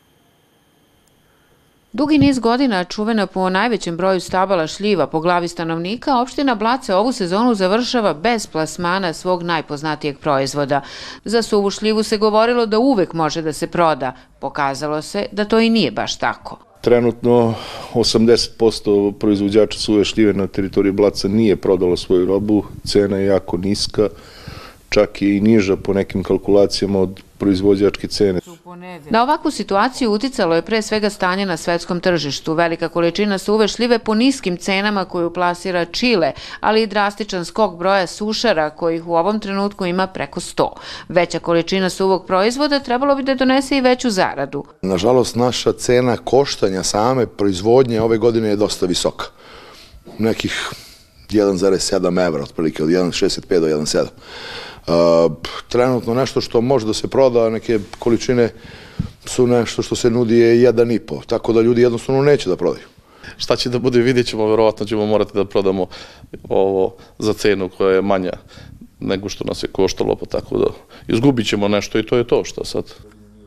Dugi 1.93 2.17
niz 2.17 2.39
godina 2.39 2.83
čuvena 2.83 3.27
po 3.27 3.49
najvećem 3.49 3.97
broju 3.97 4.19
stabala 4.19 4.67
šljiva 4.67 5.07
po 5.07 5.19
glavi 5.19 5.47
stanovnika, 5.47 6.21
opština 6.21 6.55
Blace 6.55 6.95
ovu 6.95 7.11
sezonu 7.11 7.53
završava 7.55 8.13
bez 8.13 8.47
plasmana 8.47 9.13
svog 9.13 9.43
najpoznatijeg 9.43 10.19
proizvoda. 10.19 10.81
Za 11.25 11.41
suvu 11.41 11.69
šljivu 11.69 12.03
se 12.03 12.17
govorilo 12.17 12.65
da 12.65 12.79
uvek 12.79 13.13
može 13.13 13.41
da 13.41 13.53
se 13.53 13.67
proda. 13.67 14.15
Pokazalo 14.39 15.01
se 15.01 15.25
da 15.31 15.45
to 15.45 15.59
i 15.59 15.69
nije 15.69 15.91
baš 15.91 16.17
tako. 16.17 16.57
Trenutno 16.81 17.53
80% 17.93 19.11
proizvođača 19.11 19.79
suve 19.79 20.05
šljive 20.05 20.33
na 20.33 20.47
teritoriji 20.47 20.91
Blaca 20.91 21.27
nije 21.27 21.55
prodalo 21.55 21.97
svoju 21.97 22.25
robu, 22.25 22.63
cena 22.87 23.17
je 23.17 23.25
jako 23.25 23.57
niska, 23.57 24.09
čak 24.91 25.21
i 25.21 25.41
niža 25.41 25.75
po 25.75 25.93
nekim 25.93 26.23
kalkulacijama 26.23 26.99
od 26.99 27.21
proizvođačke 27.37 28.07
cene. 28.07 28.39
Na 29.09 29.23
ovakvu 29.23 29.51
situaciju 29.51 30.11
uticalo 30.11 30.55
je 30.55 30.61
pre 30.61 30.81
svega 30.81 31.09
stanje 31.09 31.45
na 31.45 31.57
svetskom 31.57 31.99
tržištu. 31.99 32.53
Velika 32.53 32.89
količina 32.89 33.37
suve 33.37 33.67
šljive 33.67 33.99
po 33.99 34.13
niskim 34.15 34.57
cenama 34.57 35.05
koju 35.05 35.33
plasira 35.33 35.85
Čile, 35.85 36.31
ali 36.59 36.83
i 36.83 36.87
drastičan 36.87 37.45
skok 37.45 37.75
broja 37.75 38.07
sušara 38.07 38.69
kojih 38.69 39.07
u 39.07 39.15
ovom 39.15 39.39
trenutku 39.39 39.85
ima 39.85 40.07
preko 40.07 40.39
100. 40.39 40.69
Veća 41.09 41.39
količina 41.39 41.89
suvog 41.89 42.25
proizvoda 42.25 42.79
trebalo 42.79 43.15
bi 43.15 43.23
da 43.23 43.35
donese 43.35 43.77
i 43.77 43.81
veću 43.81 44.09
zaradu. 44.09 44.63
Nažalost, 44.81 45.35
naša 45.35 45.73
cena 45.73 46.17
koštanja 46.17 46.83
same 46.83 47.27
proizvodnje 47.27 48.01
ove 48.01 48.17
godine 48.17 48.49
je 48.49 48.55
dosta 48.55 48.85
visoka. 48.85 49.25
Nekih 50.17 50.71
1,7 51.29 52.27
evra, 52.27 52.43
otprilike 52.43 52.83
od 52.83 52.89
1,65 52.89 53.59
do 53.59 53.67
1,7 53.67 54.07
trenutno 55.69 56.13
nešto 56.13 56.41
što 56.41 56.61
može 56.61 56.85
da 56.85 56.93
se 56.93 57.07
proda, 57.07 57.49
neke 57.49 57.79
količine 57.99 58.49
su 59.25 59.47
nešto 59.47 59.81
što 59.81 59.95
se 59.95 60.09
nudi 60.09 60.37
je 60.37 60.71
1,5, 60.73 61.25
tako 61.25 61.53
da 61.53 61.61
ljudi 61.61 61.81
jednostavno 61.81 62.21
neće 62.21 62.49
da 62.49 62.55
prodaju. 62.55 62.85
Šta 63.37 63.55
će 63.55 63.69
da 63.69 63.79
bude, 63.79 63.99
vidjet 63.99 64.27
ćemo, 64.27 64.49
verovatno 64.49 64.85
ćemo 64.85 65.05
morati 65.05 65.31
da 65.33 65.45
prodamo 65.45 65.87
ovo 66.49 66.95
za 67.19 67.33
cenu 67.33 67.69
koja 67.77 67.95
je 67.95 68.01
manja 68.01 68.31
nego 68.99 69.29
što 69.29 69.43
nas 69.43 69.63
je 69.63 69.67
koštalo, 69.67 70.15
pa 70.15 70.25
tako 70.25 70.57
da 70.57 70.65
izgubit 71.07 71.47
ćemo 71.47 71.67
nešto 71.67 71.99
i 71.99 72.05
to 72.05 72.17
je 72.17 72.27
to 72.27 72.43
što 72.43 72.65
sad. 72.65 72.83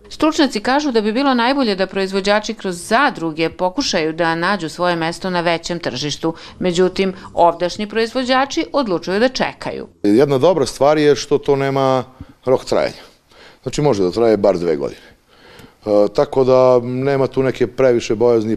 Stručnjaci 0.09 0.61
kažu 0.61 0.93
da 0.93 1.01
bi 1.01 1.13
bilo 1.13 1.35
najbolje 1.35 1.75
da 1.75 1.87
proizvođači 1.87 2.55
kroz 2.55 2.87
zadruge 2.87 3.51
pokušaju 3.51 4.13
da 4.13 4.35
nađu 4.35 4.69
svoje 4.69 4.97
mesto 4.97 5.31
na 5.31 5.41
većem 5.41 5.79
tržištu. 5.79 6.35
Međutim, 6.59 7.15
ovdašnji 7.35 7.89
proizvođači 7.89 8.67
odlučuju 8.73 9.21
da 9.21 9.29
čekaju. 9.29 9.89
Jedna 10.03 10.39
dobra 10.39 10.67
stvar 10.67 10.99
je 10.99 11.17
što 11.17 11.39
to 11.39 11.57
nema 11.57 12.05
rok 12.45 12.65
trajanja. 12.65 13.03
Znači 13.63 13.83
može 13.83 14.03
da 14.03 14.11
traje 14.11 14.37
bar 14.37 14.59
dve 14.59 14.77
godine. 14.77 15.01
E, 15.87 16.09
tako 16.15 16.45
da 16.45 16.81
nema 16.83 17.27
tu 17.27 17.43
neke 17.43 17.67
previše 17.67 18.15
bojazni. 18.15 18.57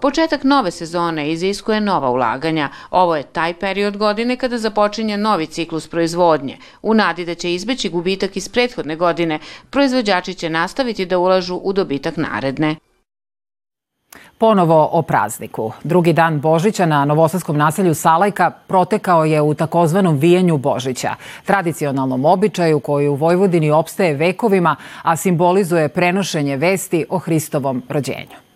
Početak 0.00 0.44
nove 0.44 0.70
sezone 0.70 1.30
iziskuje 1.30 1.80
nova 1.80 2.10
ulaganja. 2.10 2.68
Ovo 2.90 3.16
je 3.16 3.22
taj 3.22 3.54
period 3.54 3.96
godine 3.96 4.36
kada 4.36 4.58
započinje 4.58 5.16
novi 5.16 5.46
ciklus 5.46 5.88
proizvodnje. 5.88 6.56
U 6.82 6.94
nadi 6.94 7.24
da 7.24 7.34
će 7.34 7.54
izbeći 7.54 7.88
gubitak 7.88 8.36
iz 8.36 8.48
prethodne 8.48 8.96
godine, 8.96 9.38
proizvođači 9.70 10.34
će 10.34 10.50
nastaviti 10.50 11.06
da 11.06 11.18
ulažu 11.18 11.56
u 11.56 11.72
dobitak 11.72 12.16
naredne. 12.16 12.76
Ponovo 14.38 14.88
o 14.92 15.02
prazniku. 15.02 15.72
Drugi 15.84 16.12
dan 16.12 16.40
Božića 16.40 16.86
na 16.86 17.04
novosadskom 17.04 17.56
naselju 17.56 17.94
Salajka 17.94 18.50
protekao 18.50 19.24
je 19.24 19.40
u 19.42 19.54
takozvanom 19.54 20.18
vijenju 20.18 20.58
Božića, 20.58 21.14
tradicionalnom 21.44 22.24
običaju 22.24 22.80
koji 22.80 23.08
u 23.08 23.14
Vojvodini 23.14 23.70
opstaje 23.70 24.14
vekovima, 24.14 24.76
a 25.02 25.16
simbolizuje 25.16 25.88
prenošenje 25.88 26.56
vesti 26.56 27.06
o 27.08 27.18
Hristovom 27.18 27.82
rođenju. 27.88 28.49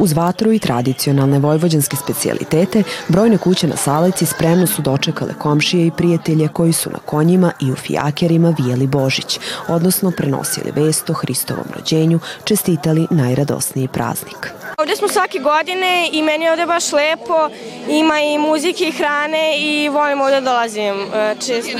Uz 0.00 0.12
vatru 0.12 0.52
i 0.52 0.58
tradicionalne 0.58 1.38
vojvođanske 1.38 1.96
specijalitete, 1.96 2.82
brojne 3.08 3.38
kuće 3.38 3.66
na 3.66 3.76
Salajci 3.76 4.26
spremno 4.26 4.66
su 4.66 4.82
dočekale 4.82 5.34
komšije 5.38 5.86
i 5.86 5.90
prijatelje 5.90 6.48
koji 6.48 6.72
su 6.72 6.90
na 6.90 6.98
konjima 6.98 7.52
i 7.60 7.72
u 7.72 7.76
fijakerima 7.76 8.54
vijeli 8.58 8.86
Božić, 8.86 9.38
odnosno 9.68 10.10
prenosili 10.10 10.72
vest 10.76 11.10
o 11.10 11.12
Hristovom 11.12 11.64
rođenju, 11.76 12.20
čestitali 12.44 13.06
najradosniji 13.10 13.88
praznik. 13.88 14.52
Ovde 14.78 14.96
smo 14.96 15.08
svake 15.08 15.38
godine 15.38 16.08
i 16.12 16.22
meni 16.22 16.44
je 16.44 16.50
ovde 16.50 16.66
baš 16.66 16.92
lepo, 16.92 17.48
ima 17.88 18.20
i 18.20 18.38
muzike 18.38 18.84
i 18.84 18.92
hrane 18.92 19.58
i 19.58 19.88
volim 19.88 20.20
ovde 20.20 20.40
dolazim 20.40 20.94
e, 21.14 21.34
često. 21.46 21.78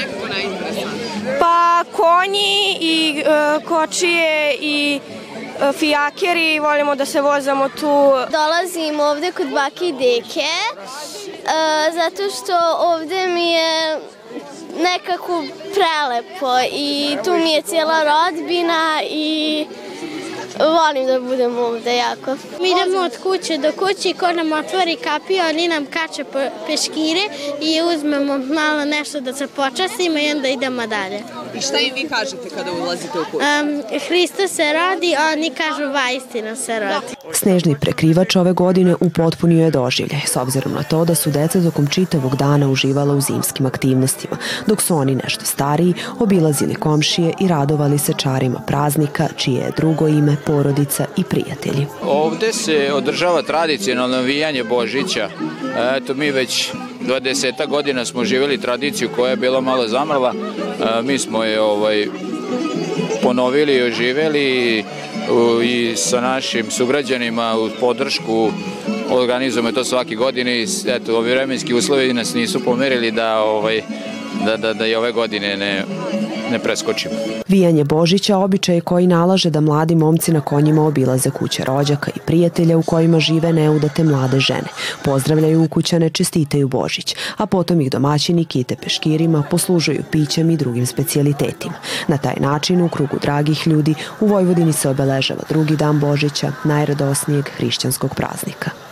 Pa 1.40 1.84
konji 1.92 2.78
i 2.80 3.22
e, 3.26 3.64
kočije 3.64 4.56
i 4.60 5.00
Fijakeri, 5.72 6.58
volimo 6.58 6.94
da 6.94 7.06
se 7.06 7.20
vozamo 7.20 7.68
tu. 7.68 8.12
Dolazim 8.30 9.00
ovde 9.00 9.32
kod 9.32 9.46
bake 9.48 9.88
i 9.88 9.92
deke, 9.92 10.40
e, 10.40 11.92
zato 11.92 12.22
što 12.30 12.54
ovde 12.78 13.26
mi 13.26 13.52
je 13.52 13.98
nekako 14.82 15.44
prelepo 15.74 16.52
i 16.72 17.16
tu 17.24 17.32
mi 17.32 17.52
je 17.52 17.62
cijela 17.62 18.02
rodbina 18.04 19.02
i 19.10 19.66
Volim 20.58 21.06
da 21.06 21.20
budem 21.20 21.58
ovde 21.58 21.96
jako. 21.96 22.36
Mi 22.60 22.70
idemo 22.70 22.98
od 22.98 23.12
kuće 23.22 23.58
do 23.58 23.72
kuće 23.72 24.10
i 24.10 24.14
ko 24.14 24.32
nam 24.32 24.52
otvori 24.52 24.96
kapiju, 24.96 25.42
oni 25.48 25.68
nam 25.68 25.86
kače 25.86 26.24
peškire 26.66 27.20
i 27.60 27.82
uzmemo 27.82 28.38
malo 28.38 28.84
nešto 28.84 29.20
da 29.20 29.32
se 29.32 29.46
počasimo 29.46 30.18
i 30.18 30.30
onda 30.30 30.48
idemo 30.48 30.86
dalje. 30.86 31.22
I 31.58 31.60
šta 31.60 31.78
im 31.78 31.94
vi 31.94 32.08
kažete 32.08 32.48
kada 32.56 32.72
ulazite 32.72 33.20
u 33.20 33.24
kuću? 33.24 33.36
Um, 33.36 33.82
Hristo 34.08 34.48
se 34.48 34.62
rodi, 34.62 35.14
a 35.18 35.32
oni 35.32 35.50
kažu 35.50 35.92
vaistina 35.92 36.56
se 36.56 36.80
rodi. 36.80 37.14
Snežni 37.32 37.76
prekrivač 37.80 38.36
ove 38.36 38.52
godine 38.52 38.94
upotpunio 39.00 39.64
je 39.64 39.70
doživlje, 39.70 40.20
s 40.26 40.36
obzirom 40.36 40.72
na 40.72 40.82
to 40.82 41.04
da 41.04 41.14
su 41.14 41.30
deca 41.30 41.62
tokom 41.62 41.86
čitavog 41.86 42.36
dana 42.36 42.68
uživala 42.68 43.14
u 43.14 43.20
zimskim 43.20 43.66
aktivnostima, 43.66 44.36
dok 44.66 44.82
su 44.82 44.96
oni 44.96 45.14
nešto 45.14 45.44
stariji 45.44 45.94
obilazili 46.18 46.74
komšije 46.74 47.32
i 47.40 47.48
radovali 47.48 47.98
se 47.98 48.12
čarima 48.16 48.60
praznika, 48.66 49.28
čije 49.36 49.60
je 49.60 49.72
drugo 49.76 50.08
ime 50.08 50.36
porodica 50.46 51.04
i 51.16 51.24
prijatelji. 51.24 51.86
Ovde 52.02 52.52
se 52.52 52.90
održava 52.94 53.42
tradicionalno 53.42 54.20
vijanje 54.20 54.64
Božića. 54.64 55.28
Eto, 55.96 56.14
mi 56.14 56.30
već 56.30 56.70
20 57.08 57.66
godina 57.66 58.04
smo 58.04 58.24
živjeli 58.24 58.60
tradiciju 58.60 59.08
koja 59.16 59.30
je 59.30 59.36
bila 59.36 59.60
malo 59.60 59.88
zamrla. 59.88 60.34
Mi 61.02 61.18
smo 61.18 61.44
je 61.44 61.60
ovaj, 61.60 62.06
ponovili 63.22 63.74
i 63.74 63.82
oživeli 63.82 64.84
i 65.64 65.96
sa 65.96 66.20
našim 66.20 66.70
sugrađanima 66.70 67.56
u 67.58 67.70
podršku 67.80 68.50
organizujemo 69.10 69.72
to 69.72 69.84
svake 69.84 70.14
godine 70.14 70.62
i 70.62 70.66
eto, 70.86 71.16
ovi 71.16 71.30
vremenski 71.30 71.74
uslovi 71.74 72.12
nas 72.12 72.34
nisu 72.34 72.64
pomerili 72.64 73.10
da, 73.10 73.40
ovaj, 73.42 73.82
da, 74.44 74.56
da, 74.56 74.74
da 74.74 74.86
i 74.86 74.94
ove 74.94 75.12
godine 75.12 75.56
ne, 75.56 75.84
ne 76.50 76.58
preskočimo. 76.58 77.14
Vijanje 77.48 77.84
Božića 77.84 78.36
običaj 78.36 78.80
koji 78.80 79.06
nalaže 79.06 79.50
da 79.50 79.60
mladi 79.60 79.94
momci 79.94 80.32
na 80.32 80.40
konjima 80.40 80.86
obilaze 80.86 81.30
kuće 81.30 81.64
rođaka 81.64 82.10
i 82.16 82.20
prijatelja 82.26 82.78
u 82.78 82.82
kojima 82.82 83.20
žive 83.20 83.52
neudate 83.52 84.04
mlade 84.04 84.40
žene. 84.40 84.68
Pozdravljaju 85.04 85.64
ukućane, 85.64 86.10
čestitaju 86.10 86.68
Božić, 86.68 87.16
a 87.36 87.46
potom 87.46 87.80
ih 87.80 87.90
domaćini 87.90 88.44
kite 88.44 88.76
peškirima, 88.82 89.42
poslužuju 89.50 90.02
pićem 90.10 90.50
i 90.50 90.56
drugim 90.56 90.86
specijalitetima. 90.86 91.74
Na 92.08 92.18
taj 92.18 92.34
način 92.40 92.82
u 92.82 92.88
krugu 92.88 93.18
dragih 93.22 93.66
ljudi 93.66 93.94
u 94.20 94.26
Vojvodini 94.26 94.72
se 94.72 94.88
obeležava 94.88 95.42
drugi 95.48 95.76
dan 95.76 96.00
Božića, 96.00 96.52
najradosnijeg 96.64 97.48
hrišćanskog 97.56 98.14
praznika. 98.14 98.87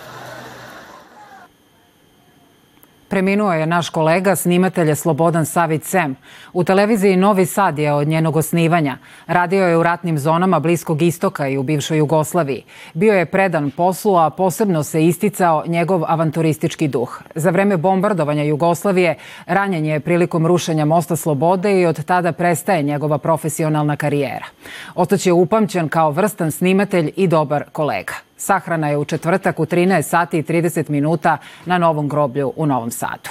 Preminuo 3.08 3.52
je 3.52 3.66
naš 3.66 3.88
kolega, 3.88 4.36
snimatelj 4.36 4.94
Slobodan 4.94 5.46
Savić 5.46 5.84
Sem. 5.84 6.16
U 6.52 6.64
televiziji 6.64 7.16
Novi 7.16 7.46
Sad 7.46 7.78
je 7.78 7.92
od 7.92 8.08
njenog 8.08 8.36
osnivanja. 8.36 8.98
Radio 9.26 9.66
je 9.66 9.76
u 9.76 9.82
ratnim 9.82 10.18
zonama 10.18 10.60
Bliskog 10.60 11.02
istoka 11.02 11.48
i 11.48 11.58
u 11.58 11.62
bivšoj 11.62 11.98
Jugoslaviji. 11.98 12.64
Bio 12.94 13.14
je 13.14 13.26
predan 13.26 13.70
poslu, 13.70 14.16
a 14.16 14.30
posebno 14.30 14.82
se 14.82 15.06
isticao 15.06 15.64
njegov 15.66 16.04
avanturistički 16.06 16.88
duh. 16.88 17.22
Za 17.34 17.50
vreme 17.50 17.76
bombardovanja 17.76 18.42
Jugoslavije 18.42 19.14
ranjen 19.46 19.84
je 19.84 20.00
prilikom 20.00 20.46
rušenja 20.46 20.84
Mosta 20.84 21.16
Slobode 21.16 21.80
i 21.80 21.86
od 21.86 22.04
tada 22.04 22.32
prestaje 22.32 22.82
njegova 22.82 23.18
profesionalna 23.18 23.96
karijera. 23.96 24.46
Ostaće 24.94 25.32
upamćen 25.32 25.88
kao 25.88 26.10
vrstan 26.10 26.50
snimatelj 26.50 27.12
i 27.16 27.26
dobar 27.26 27.64
kolega. 27.72 28.25
Sahrana 28.36 28.88
je 28.88 28.98
u 28.98 29.04
četvrtak 29.04 29.60
u 29.60 29.66
13 29.66 30.02
sati 30.02 30.38
i 30.38 30.42
30 30.42 30.90
minuta 30.90 31.38
na 31.66 31.78
Novom 31.78 32.08
groblju 32.08 32.52
u 32.56 32.66
Novom 32.66 32.90
Sadu. 32.90 33.30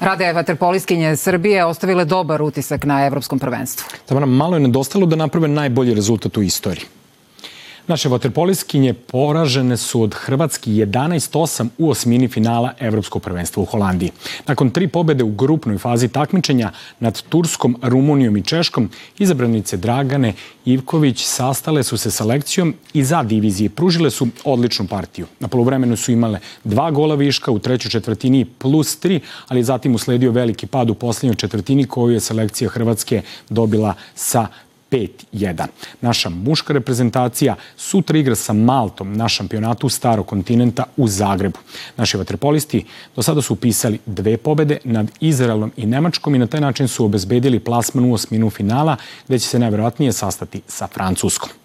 Rade 0.00 0.32
vaterpoliskinje 0.32 1.16
Srbije 1.16 1.64
ostavile 1.64 2.04
dobar 2.04 2.42
utisak 2.42 2.84
na 2.84 3.06
evropskom 3.06 3.38
prvenstvu. 3.38 3.86
Tamara, 4.06 4.26
malo 4.26 4.56
je 4.56 4.60
nedostalo 4.60 5.06
da 5.06 5.16
naprave 5.16 5.48
najbolji 5.48 5.94
rezultat 5.94 6.36
u 6.36 6.42
istoriji. 6.42 7.01
Naše 7.86 8.08
vaterpoliskinje 8.08 8.92
poražene 8.94 9.76
su 9.76 10.02
od 10.02 10.14
Hrvatski 10.14 10.70
11-8 10.70 11.68
u 11.78 11.90
osmini 11.90 12.28
finala 12.28 12.72
Evropskog 12.78 13.22
prvenstva 13.22 13.62
u 13.62 13.66
Holandiji. 13.66 14.10
Nakon 14.46 14.70
tri 14.70 14.88
pobede 14.88 15.24
u 15.24 15.30
grupnoj 15.30 15.78
fazi 15.78 16.08
takmičenja 16.08 16.70
nad 17.00 17.22
Turskom, 17.22 17.76
Rumunijom 17.82 18.36
i 18.36 18.42
Češkom, 18.42 18.90
izabranice 19.18 19.76
Dragane 19.76 20.32
Ivković 20.64 21.24
sastale 21.24 21.82
su 21.82 21.96
se 21.96 22.10
sa 22.10 22.24
lekcijom 22.24 22.74
i 22.94 23.04
za 23.04 23.22
divizije 23.22 23.70
pružile 23.70 24.10
su 24.10 24.28
odličnu 24.44 24.86
partiju. 24.86 25.26
Na 25.40 25.48
polovremenu 25.48 25.96
su 25.96 26.12
imale 26.12 26.38
dva 26.64 26.90
gola 26.90 27.14
viška 27.14 27.50
u 27.50 27.58
trećoj 27.58 27.90
četvrtini 27.90 28.44
plus 28.44 28.96
tri, 28.96 29.20
ali 29.48 29.64
zatim 29.64 29.94
usledio 29.94 30.30
veliki 30.30 30.66
pad 30.66 30.90
u 30.90 30.94
poslednjoj 30.94 31.36
četvrtini 31.36 31.84
koju 31.84 32.14
je 32.14 32.20
selekcija 32.20 32.70
Hrvatske 32.70 33.22
dobila 33.48 33.94
sa 34.14 34.46
5-1. 34.92 35.66
Naša 36.00 36.28
muška 36.28 36.72
reprezentacija 36.72 37.56
sutra 37.76 38.18
igra 38.18 38.34
sa 38.34 38.52
Maltom 38.52 39.12
na 39.16 39.28
šampionatu 39.28 39.88
starog 39.88 40.26
kontinenta 40.26 40.84
u 40.96 41.08
Zagrebu. 41.08 41.58
Naši 41.96 42.16
vatrepolisti 42.16 42.84
do 43.16 43.22
sada 43.22 43.42
su 43.42 43.54
upisali 43.54 43.98
dve 44.06 44.36
pobede 44.36 44.78
nad 44.84 45.10
Izraelom 45.20 45.72
i 45.76 45.86
Nemačkom 45.86 46.34
i 46.34 46.38
na 46.38 46.46
taj 46.46 46.60
način 46.60 46.88
su 46.88 47.04
obezbedili 47.04 47.60
plasman 47.60 48.04
u 48.04 48.14
osminu 48.14 48.50
finala 48.50 48.96
gde 49.28 49.38
će 49.38 49.48
se 49.48 49.58
najverovatnije 49.58 50.12
sastati 50.12 50.62
sa 50.66 50.86
Francuskom. 50.86 51.61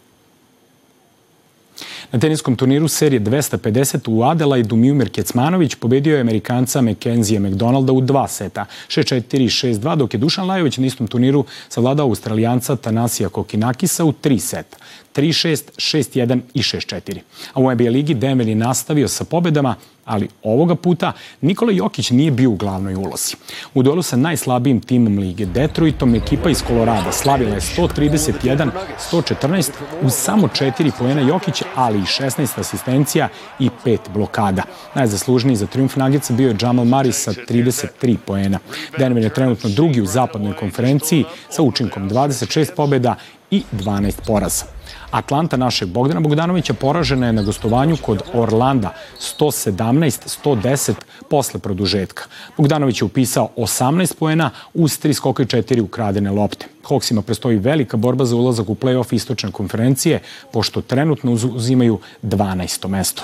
Na 2.12 2.20
teniskom 2.20 2.56
turniru 2.56 2.88
serije 2.88 3.20
250 3.20 4.10
u 4.10 4.24
Adelaidu 4.24 4.76
Miumir 4.76 5.10
Kecmanović 5.10 5.76
pobedio 5.76 6.16
je 6.16 6.22
Amerikanca 6.22 6.82
Mackenzie 6.82 7.40
McDonalda 7.40 7.94
u 7.94 8.02
dva 8.02 8.28
seta, 8.28 8.66
6-4 8.88 9.22
6-2, 9.32 9.96
dok 9.96 10.14
je 10.14 10.18
Dušan 10.18 10.48
Lajović 10.48 10.78
na 10.78 10.86
istom 10.86 11.08
turniru 11.08 11.46
savladao 11.70 12.08
Australijanca 12.08 12.76
Tanasija 12.76 13.30
Kokinakisa 13.30 14.06
u 14.06 14.12
tri 14.12 14.40
seta. 14.40 14.78
3-6, 15.16 15.64
6-1 15.76 16.40
i 16.54 16.62
6-4. 16.62 17.20
A 17.54 17.60
u 17.60 17.72
NBA 17.72 17.90
ligi 17.90 18.14
Denver 18.14 18.48
je 18.48 18.56
nastavio 18.56 19.08
sa 19.08 19.24
pobedama, 19.24 19.76
ali 20.08 20.28
ovoga 20.44 20.76
puta 20.76 21.12
Nikola 21.42 21.72
Jokić 21.72 22.12
nije 22.12 22.32
bio 22.32 22.50
u 22.50 22.56
glavnoj 22.56 22.96
ulozi. 22.96 23.36
U 23.74 23.84
duelu 23.84 24.02
sa 24.02 24.18
najslabijim 24.18 24.82
timom 24.82 25.20
lige 25.20 25.46
Detroitom 25.46 26.16
ekipa 26.16 26.50
iz 26.50 26.64
Kolorada 26.68 27.12
slavila 27.12 27.56
je 27.56 27.62
131-114 27.62 29.72
uz 30.02 30.14
samo 30.14 30.48
4 30.48 30.92
pojena 31.00 31.22
Jokića, 31.22 31.66
ali 31.76 32.00
i 32.00 32.02
16 32.02 32.60
asistencija 32.60 33.30
i 33.60 33.70
5 33.86 33.98
blokada. 34.14 34.64
Najzaslužniji 34.96 35.56
za 35.56 35.68
triumf 35.68 35.96
Nagica 35.96 36.34
bio 36.34 36.50
je 36.50 36.56
Jamal 36.62 36.86
Murray 36.86 37.12
sa 37.12 37.32
33 37.32 38.18
pojena. 38.26 38.60
Denver 38.98 39.24
je 39.24 39.34
trenutno 39.34 39.70
drugi 39.70 40.02
u 40.02 40.06
zapadnoj 40.06 40.56
konferenciji 40.56 41.26
sa 41.50 41.62
učinkom 41.62 42.10
26 42.10 42.76
pobeda 42.76 43.16
i 43.52 43.64
12 43.72 44.14
poraza. 44.28 44.77
Atlanta 45.12 45.58
našeg 45.58 45.90
Bogdana 45.90 46.20
Bogdanovića 46.20 46.74
poražena 46.74 47.28
je 47.28 47.34
na 47.34 47.42
gostovanju 47.42 47.98
kod 48.02 48.22
Orlanda 48.34 48.94
117-110 49.40 50.94
posle 51.30 51.60
produžetka. 51.60 52.24
Bogdanović 52.58 53.02
je 53.02 53.06
upisao 53.06 53.50
18 53.58 54.16
poena 54.20 54.52
uz 54.74 54.92
3 55.00 55.14
skoka 55.14 55.44
i 55.44 55.46
4 55.46 55.82
ukradene 55.82 56.32
lopte. 56.32 56.66
Hawksima 56.84 57.22
prestoji 57.22 57.58
velika 57.58 57.98
borba 57.98 58.26
za 58.26 58.36
ulazak 58.36 58.70
u 58.70 58.76
play-off 58.76 59.14
istočne 59.14 59.52
konferencije, 59.52 60.20
pošto 60.54 60.82
trenutno 60.82 61.32
uzimaju 61.32 62.00
12. 62.24 62.88
mesto. 62.88 63.24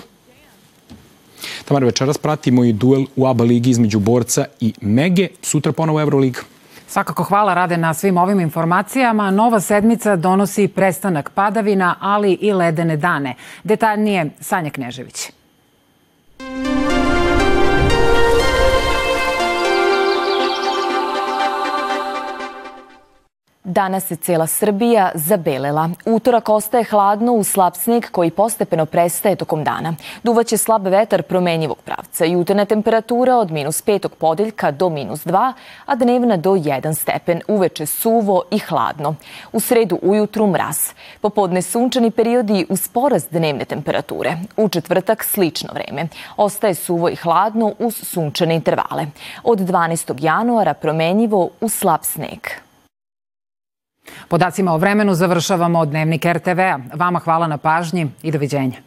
Tamara, 1.66 1.86
večeras 1.86 2.18
pratimo 2.18 2.64
i 2.64 2.74
duel 2.74 3.06
u 3.16 3.28
ABA 3.28 3.44
ligi 3.44 3.70
između 3.70 4.00
Borca 4.00 4.46
i 4.60 4.74
Mege, 4.82 5.28
sutra 5.42 5.72
ponovo 5.72 6.02
Euroliga. 6.02 6.40
Svakako 6.94 7.24
hvala 7.24 7.54
Rade 7.54 7.78
na 7.78 7.94
svim 7.94 8.18
ovim 8.18 8.40
informacijama. 8.40 9.32
Nova 9.32 9.60
sedmica 9.60 10.16
donosi 10.16 10.68
prestanak 10.68 11.30
padavina, 11.30 11.96
ali 12.00 12.34
i 12.34 12.52
ledene 12.54 12.98
dane. 12.98 13.36
Detaljnije 13.64 14.30
Sanja 14.40 14.70
Knežević. 14.70 15.32
Danas 23.64 24.12
je 24.12 24.16
cela 24.18 24.48
Srbija 24.48 25.12
zabelela. 25.16 25.90
Utorak 26.06 26.50
ostaje 26.50 26.84
hladno 26.84 27.34
u 27.34 27.44
slab 27.44 27.74
sneg 27.76 28.06
koji 28.12 28.32
postepeno 28.32 28.86
prestaje 28.86 29.36
tokom 29.36 29.64
dana. 29.64 29.94
Duvaće 30.24 30.58
slab 30.58 30.88
vetar 30.88 31.22
promenjivog 31.22 31.78
pravca. 31.78 32.26
Jutarnja 32.26 32.66
temperatura 32.66 33.36
od 33.38 33.52
minus 33.52 33.84
5. 33.84 34.08
podeljka 34.08 34.72
do 34.72 34.90
minus 34.90 35.26
2, 35.26 35.54
a 35.86 35.96
dnevna 35.96 36.38
do 36.38 36.52
1 36.52 36.94
stepen. 36.94 37.42
Uveče 37.48 37.86
suvo 37.86 38.44
i 38.52 38.60
hladno. 38.60 39.16
U 39.52 39.60
sredu 39.60 40.00
ujutru 40.02 40.48
mraz. 40.48 40.78
Popodne 41.22 41.62
sunčani 41.62 42.12
periodi 42.12 42.66
uz 42.70 42.88
porast 42.88 43.32
dnevne 43.32 43.66
temperature. 43.66 44.38
U 44.58 44.70
četvrtak 44.70 45.24
slično 45.24 45.70
vreme. 45.74 46.08
Ostaje 46.38 46.76
suvo 46.76 47.10
i 47.10 47.16
hladno 47.16 47.74
uz 47.80 47.96
sunčane 47.96 48.56
intervale. 48.56 49.06
Od 49.44 49.60
12. 49.60 50.24
januara 50.24 50.74
promenjivo 50.74 51.50
u 51.62 51.70
slab 51.70 52.00
sneg. 52.04 52.40
Podacima 54.28 54.74
o 54.74 54.78
vremenu 54.78 55.14
završavamo 55.14 55.86
Dnevnik 55.86 56.26
RTV-a. 56.26 56.80
Vama 56.94 57.20
hvala 57.20 57.48
na 57.48 57.58
pažnji 57.58 58.10
i 58.24 58.32
doviđenja. 58.32 58.78